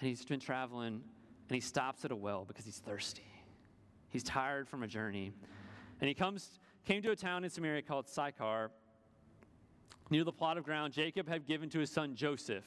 and 0.00 0.08
he's 0.08 0.24
been 0.24 0.40
traveling, 0.40 1.02
and 1.48 1.54
he 1.54 1.60
stops 1.60 2.04
at 2.04 2.10
a 2.10 2.16
well 2.16 2.44
because 2.44 2.64
he's 2.64 2.80
thirsty. 2.80 3.22
He's 4.10 4.24
tired 4.24 4.68
from 4.68 4.82
a 4.82 4.88
journey. 4.88 5.30
And 6.00 6.08
he 6.08 6.14
comes, 6.14 6.58
came 6.84 7.00
to 7.02 7.12
a 7.12 7.16
town 7.16 7.44
in 7.44 7.50
Samaria 7.50 7.82
called 7.82 8.08
Sychar, 8.08 8.72
near 10.10 10.24
the 10.24 10.32
plot 10.32 10.58
of 10.58 10.64
ground 10.64 10.92
Jacob 10.92 11.28
had 11.28 11.46
given 11.46 11.68
to 11.70 11.78
his 11.78 11.90
son 11.90 12.14
Joseph. 12.14 12.64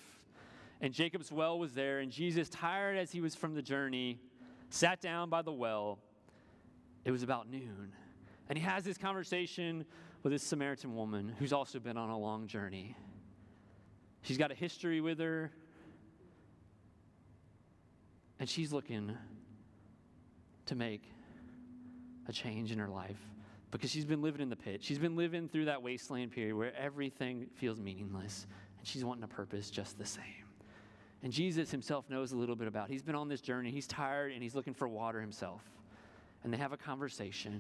And 0.82 0.94
Jacob's 0.94 1.32
well 1.32 1.58
was 1.58 1.74
there, 1.74 2.00
and 2.00 2.12
Jesus, 2.12 2.50
tired 2.50 2.98
as 2.98 3.12
he 3.12 3.22
was 3.22 3.36
from 3.36 3.56
the 3.56 3.62
journey, 3.62 4.20
sat 4.70 5.02
down 5.02 5.30
by 5.30 5.42
the 5.42 5.52
well. 5.52 6.00
It 7.04 7.12
was 7.12 7.24
about 7.24 7.50
noon. 7.50 7.94
And 8.50 8.58
he 8.58 8.64
has 8.64 8.84
this 8.84 8.98
conversation 8.98 9.86
with 10.24 10.34
this 10.34 10.44
Samaritan 10.44 10.96
woman 10.96 11.34
who's 11.40 11.54
also 11.54 11.80
been 11.80 11.98
on 11.98 12.10
a 12.10 12.18
long 12.18 12.48
journey. 12.48 12.96
She's 14.22 14.38
got 14.38 14.52
a 14.52 14.56
history 14.56 15.02
with 15.02 15.20
her, 15.20 15.52
and 18.40 18.50
she's 18.50 18.72
looking 18.74 19.16
to 20.66 20.76
make 20.76 21.04
a 22.28 22.34
change 22.34 22.72
in 22.72 22.80
her 22.80 22.90
life 22.90 23.18
because 23.72 23.92
she's 23.92 24.06
been 24.06 24.22
living 24.22 24.42
in 24.42 24.50
the 24.50 24.56
pit. 24.56 24.84
She's 24.84 25.00
been 25.00 25.16
living 25.16 25.48
through 25.50 25.66
that 25.66 25.82
wasteland 25.82 26.32
period 26.32 26.56
where 26.56 26.76
everything 26.76 27.48
feels 27.56 27.80
meaningless, 27.80 28.48
and 28.78 28.88
she's 28.88 29.04
wanting 29.04 29.24
a 29.24 29.28
purpose 29.28 29.70
just 29.70 29.98
the 29.98 30.06
same. 30.06 30.24
And 31.24 31.34
Jesus 31.34 31.72
himself 31.72 32.10
knows 32.10 32.32
a 32.32 32.38
little 32.38 32.56
bit 32.56 32.68
about. 32.68 32.90
It. 32.90 32.94
He's 32.94 33.02
been 33.02 33.16
on 33.16 33.28
this 33.28 33.42
journey. 33.42 33.72
He's 33.72 33.88
tired 33.88 34.32
and 34.32 34.44
he's 34.44 34.56
looking 34.56 34.74
for 34.74 34.88
water 34.88 35.20
himself. 35.20 35.62
And 36.44 36.54
they 36.54 36.58
have 36.58 36.74
a 36.74 36.78
conversation. 36.78 37.60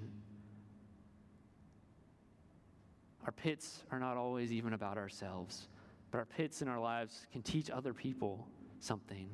Our 3.26 3.32
pits 3.32 3.84
are 3.91 4.00
not 4.00 4.15
always 4.15 4.54
even 4.54 4.74
about 4.74 4.98
ourselves, 4.98 5.67
but 6.12 6.20
our 6.20 6.26
pits 6.26 6.62
in 6.62 6.67
our 6.67 6.80
lives 6.80 7.26
can 7.34 7.41
teach 7.41 7.70
other 7.70 7.93
people 7.93 8.48
something. 8.80 9.28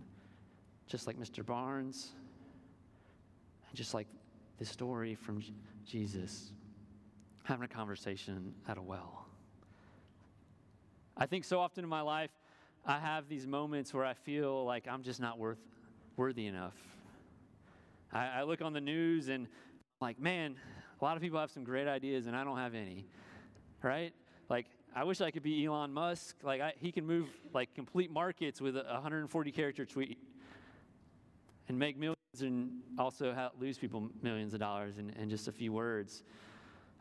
Just 0.87 1.05
like 1.05 1.19
Mr. 1.19 1.45
Barnes, 1.45 2.11
and 3.67 3.77
just 3.77 3.93
like 3.93 4.07
the 4.57 4.65
story 4.65 5.15
from 5.15 5.41
Jesus 5.85 6.53
having 7.43 7.65
a 7.65 7.67
conversation 7.67 8.53
at 8.67 8.77
a 8.77 8.81
well. 8.81 9.25
I 11.15 11.25
think 11.25 11.45
so 11.45 11.59
often 11.59 11.83
in 11.83 11.89
my 11.89 12.01
life, 12.01 12.31
I 12.85 12.99
have 12.99 13.29
these 13.29 13.45
moments 13.45 13.93
where 13.93 14.05
I 14.05 14.13
feel 14.13 14.65
like 14.65 14.87
I'm 14.87 15.03
just 15.03 15.19
not 15.19 15.37
worth, 15.37 15.59
worthy 16.17 16.47
enough. 16.47 16.75
I, 18.11 18.39
I 18.39 18.43
look 18.43 18.61
on 18.61 18.73
the 18.73 18.81
news 18.81 19.29
and 19.29 19.47
like, 20.01 20.19
man, 20.19 20.55
a 20.99 21.03
lot 21.03 21.15
of 21.15 21.21
people 21.21 21.39
have 21.39 21.51
some 21.51 21.63
great 21.63 21.87
ideas 21.87 22.25
and 22.27 22.35
I 22.35 22.43
don't 22.43 22.57
have 22.57 22.75
any, 22.75 23.05
right? 23.81 24.13
Like, 24.49 24.67
I 24.95 25.03
wish 25.03 25.21
I 25.21 25.31
could 25.31 25.43
be 25.43 25.65
Elon 25.65 25.93
Musk. 25.93 26.37
Like, 26.43 26.61
I, 26.61 26.73
he 26.77 26.91
can 26.91 27.05
move 27.05 27.27
like 27.53 27.73
complete 27.73 28.11
markets 28.11 28.61
with 28.61 28.75
a 28.77 28.83
140 28.83 29.51
character 29.51 29.85
tweet 29.85 30.17
and 31.67 31.77
make 31.77 31.97
millions 31.97 32.17
and 32.41 32.71
also 32.97 33.33
ha- 33.33 33.51
lose 33.59 33.77
people 33.77 34.09
millions 34.21 34.53
of 34.53 34.59
dollars 34.59 34.97
in, 34.97 35.09
in 35.11 35.29
just 35.29 35.47
a 35.47 35.51
few 35.51 35.71
words. 35.71 36.23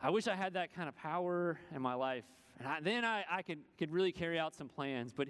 I 0.05 0.09
wish 0.09 0.27
I 0.27 0.35
had 0.35 0.55
that 0.55 0.75
kind 0.75 0.89
of 0.89 0.97
power 0.97 1.57
in 1.73 1.81
my 1.81 1.93
life. 1.93 2.25
And 2.59 2.67
I, 2.67 2.81
then 2.81 3.05
I, 3.05 3.23
I 3.31 3.41
could, 3.41 3.59
could 3.79 3.89
really 3.89 4.11
carry 4.11 4.37
out 4.37 4.53
some 4.53 4.67
plans. 4.67 5.13
But 5.15 5.29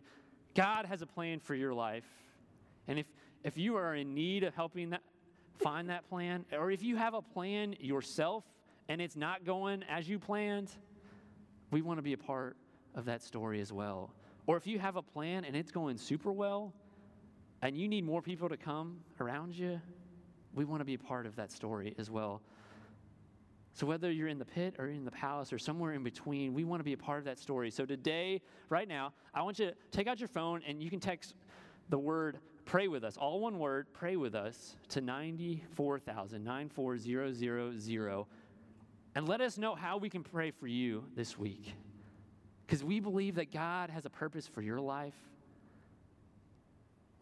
God 0.56 0.88
has 0.88 1.04
a 1.04 1.06
plan 1.06 1.40
for 1.40 1.54
your 1.54 1.76
life. 1.76 2.06
And 2.88 2.98
if, 2.98 3.06
if 3.44 3.56
you 3.56 3.76
are 3.76 3.94
in 3.94 4.16
need 4.16 4.44
of 4.44 4.56
helping 4.56 4.90
that, 4.90 5.02
find 5.58 5.92
that 5.92 6.10
plan, 6.10 6.44
or 6.52 6.72
if 6.72 6.82
you 6.82 6.96
have 6.96 7.14
a 7.14 7.22
plan 7.22 7.76
yourself 7.80 8.44
and 8.90 9.00
it's 9.00 9.16
not 9.16 9.46
going 9.46 9.84
as 9.88 10.10
you 10.10 10.18
planned, 10.18 10.72
we 11.70 11.84
want 11.84 12.00
to 12.00 12.02
be 12.02 12.14
a 12.14 12.18
part 12.18 12.58
of 12.96 13.06
that 13.06 13.22
story 13.22 13.62
as 13.62 13.72
well. 13.72 14.12
Or 14.48 14.58
if 14.58 14.66
you 14.66 14.80
have 14.80 14.96
a 14.96 15.04
plan 15.04 15.46
and 15.46 15.56
it's 15.56 15.72
going 15.72 16.00
super 16.00 16.32
well 16.32 16.74
and 17.62 17.78
you 17.78 17.88
need 17.88 18.04
more 18.04 18.24
people 18.24 18.50
to 18.50 18.58
come 18.58 19.02
around 19.22 19.56
you, 19.56 19.80
we 20.56 20.66
want 20.66 20.82
to 20.82 20.86
be 20.86 20.96
a 20.96 21.00
part 21.00 21.28
of 21.28 21.36
that 21.36 21.52
story 21.52 21.94
as 22.00 22.10
well. 22.10 22.42
So, 23.74 23.88
whether 23.88 24.12
you're 24.12 24.28
in 24.28 24.38
the 24.38 24.46
pit 24.46 24.76
or 24.78 24.88
in 24.88 25.04
the 25.04 25.12
palace 25.12 25.52
or 25.52 25.58
somewhere 25.58 25.94
in 25.94 26.04
between, 26.04 26.54
we 26.54 26.64
want 26.64 26.80
to 26.80 26.84
be 26.84 26.94
a 26.94 26.98
part 26.98 27.20
of 27.20 27.26
that 27.26 27.40
story. 27.40 27.72
So, 27.72 27.86
today, 27.86 28.42
right 28.70 28.88
now, 28.88 29.14
I 29.34 29.42
want 29.42 29.58
you 29.58 29.66
to 29.68 29.74
take 29.92 30.08
out 30.08 30.20
your 30.20 30.28
phone 30.28 30.62
and 30.68 30.82
you 30.82 30.90
can 30.92 31.00
text 31.00 31.34
the 31.90 31.98
word 31.98 32.38
pray 32.66 32.88
with 32.88 33.04
us, 33.04 33.18
all 33.18 33.40
one 33.40 33.60
word, 33.60 33.88
pray 33.94 34.16
with 34.16 34.36
us, 34.36 34.76
to 34.90 35.02
94,000, 35.02 36.44
94000, 36.44 38.26
and 39.16 39.28
let 39.28 39.42
us 39.42 39.58
know 39.58 39.76
how 39.76 39.98
we 39.98 40.10
can 40.10 40.24
pray 40.24 40.52
for 40.52 40.68
you 40.68 41.04
this 41.16 41.38
week. 41.38 41.74
Because 42.66 42.84
we 42.84 43.00
believe 43.00 43.36
that 43.36 43.52
God 43.52 43.90
has 43.90 44.06
a 44.06 44.10
purpose 44.10 44.48
for 44.48 44.62
your 44.62 44.80
life 44.80 45.14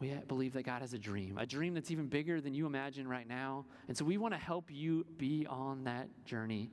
we 0.02 0.10
believe 0.28 0.54
that 0.54 0.64
God 0.64 0.82
has 0.82 0.94
a 0.94 0.98
dream, 0.98 1.38
a 1.38 1.46
dream 1.46 1.76
that's 1.76 1.92
even 1.92 2.08
bigger 2.08 2.42
than 2.42 2.56
you 2.56 2.66
imagine 2.66 3.08
right 3.08 3.28
now. 3.28 3.66
And 3.88 3.96
so 3.96 4.04
we 4.04 4.18
want 4.18 4.34
to 4.34 4.40
help 4.40 4.72
you 4.72 5.06
be 5.18 5.46
on 5.48 5.84
that 5.84 6.10
journey 6.26 6.72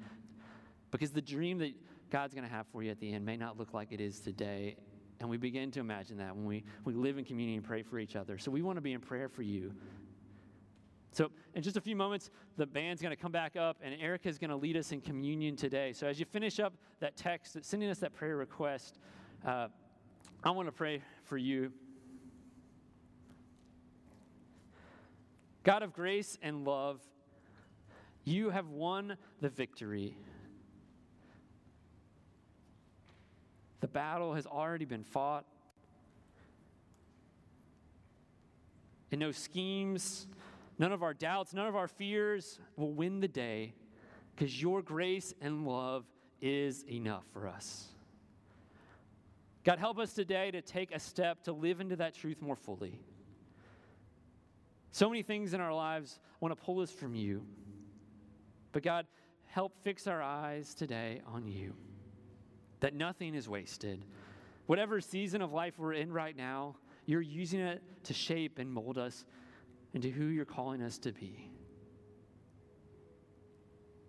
because 0.91 1.11
the 1.11 1.21
dream 1.21 1.59
that 1.59 1.75
God's 2.11 2.33
going 2.33 2.49
to 2.49 2.53
have 2.53 2.67
for 2.73 2.83
you 2.83 2.91
at 2.91 2.99
the 2.99 3.13
end 3.13 3.27
may 3.27 3.37
not 3.37 3.59
look 3.59 3.75
like 3.75 3.93
it 3.93 4.01
is 4.01 4.19
today. 4.19 4.77
And 5.21 5.29
we 5.29 5.37
begin 5.37 5.71
to 5.73 5.81
imagine 5.81 6.17
that 6.19 6.35
when 6.35 6.47
we, 6.47 6.65
we 6.87 6.95
live 6.95 7.19
in 7.19 7.25
community 7.27 7.57
and 7.57 7.65
pray 7.65 7.83
for 7.83 7.99
each 7.99 8.17
other. 8.17 8.39
So 8.39 8.51
we 8.51 8.63
want 8.63 8.79
to 8.79 8.81
be 8.81 8.95
in 8.95 9.01
prayer 9.01 9.29
for 9.29 9.43
you. 9.43 9.75
So, 11.11 11.31
in 11.55 11.63
just 11.63 11.77
a 11.77 11.81
few 11.81 11.97
moments, 11.97 12.31
the 12.59 12.67
band's 12.67 13.01
going 13.01 13.17
to 13.17 13.21
come 13.21 13.33
back 13.33 13.57
up, 13.57 13.79
and 13.83 13.95
Erica 14.01 14.29
is 14.29 14.39
going 14.39 14.51
to 14.51 14.57
lead 14.57 14.77
us 14.77 14.93
in 14.93 15.01
communion 15.01 15.57
today. 15.57 15.93
So, 15.95 16.07
as 16.07 16.21
you 16.21 16.27
finish 16.27 16.61
up 16.61 16.75
that 17.01 17.17
text, 17.17 17.57
sending 17.63 17.89
us 17.89 17.99
that 18.01 18.13
prayer 18.13 18.37
request, 18.37 18.99
uh, 19.45 19.69
I 20.45 20.51
want 20.51 20.69
to 20.69 20.73
pray 20.73 21.01
for 21.25 21.39
you. 21.39 21.73
God 25.65 25.83
of 25.83 25.93
grace 25.93 26.39
and 26.43 26.65
love, 26.65 27.01
you 28.25 28.51
have 28.51 28.69
won 28.69 29.17
the 29.41 29.49
victory. 29.49 30.17
The 33.81 33.89
battle 33.89 34.35
has 34.35 34.47
already 34.47 34.85
been 34.85 35.05
fought. 35.05 35.45
And 39.11 39.21
no 39.21 39.33
schemes, 39.33 40.27
none 40.79 40.93
of 40.93 41.03
our 41.03 41.15
doubts, 41.15 41.55
none 41.55 41.67
of 41.67 41.77
our 41.77 41.89
fears 41.89 42.61
will 42.77 42.93
win 42.93 43.21
the 43.21 43.29
day 43.29 43.75
because 44.35 44.61
your 44.61 44.83
grace 44.83 45.33
and 45.41 45.67
love 45.67 46.05
is 46.41 46.85
enough 46.89 47.25
for 47.33 47.49
us. 47.49 47.89
God, 49.65 49.79
help 49.79 49.99
us 49.99 50.13
today 50.13 50.51
to 50.51 50.63
take 50.63 50.95
a 50.95 51.01
step 51.01 51.43
to 51.45 51.53
live 51.53 51.81
into 51.81 51.97
that 51.97 52.15
truth 52.15 52.41
more 52.41 52.57
fully. 52.57 53.01
So 54.91 55.09
many 55.09 55.23
things 55.23 55.55
in 55.55 55.61
our 55.61 55.75
lives 55.75 56.19
want 56.41 56.57
to 56.57 56.65
pull 56.65 56.81
us 56.81 56.91
from 56.91 57.15
you. 57.15 57.45
But 58.73 58.83
God, 58.83 59.07
help 59.47 59.75
fix 59.83 60.07
our 60.07 60.23
eyes 60.23 60.75
today 60.75 61.21
on 61.27 61.47
you, 61.47 61.75
that 62.81 62.95
nothing 62.95 63.35
is 63.35 63.49
wasted. 63.49 64.05
Whatever 64.67 65.01
season 65.01 65.43
of 65.43 65.53
life 65.53 65.75
we're 65.79 65.95
in 65.95 66.13
right 66.13 66.37
now, 66.37 66.77
you're 67.07 67.23
using 67.23 67.61
it 67.61 67.83
to 68.05 68.15
shape 68.15 68.59
and 68.59 68.71
mold 68.71 68.99
us 68.99 69.25
into 69.95 70.11
who 70.11 70.27
you're 70.27 70.45
calling 70.45 70.83
us 70.83 70.99
to 70.99 71.13
be. 71.13 71.51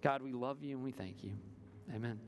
God, 0.02 0.22
we 0.22 0.34
love 0.34 0.62
you 0.62 0.76
and 0.76 0.84
we 0.84 0.92
thank 0.92 1.24
you. 1.24 1.32
Amen. 1.94 2.20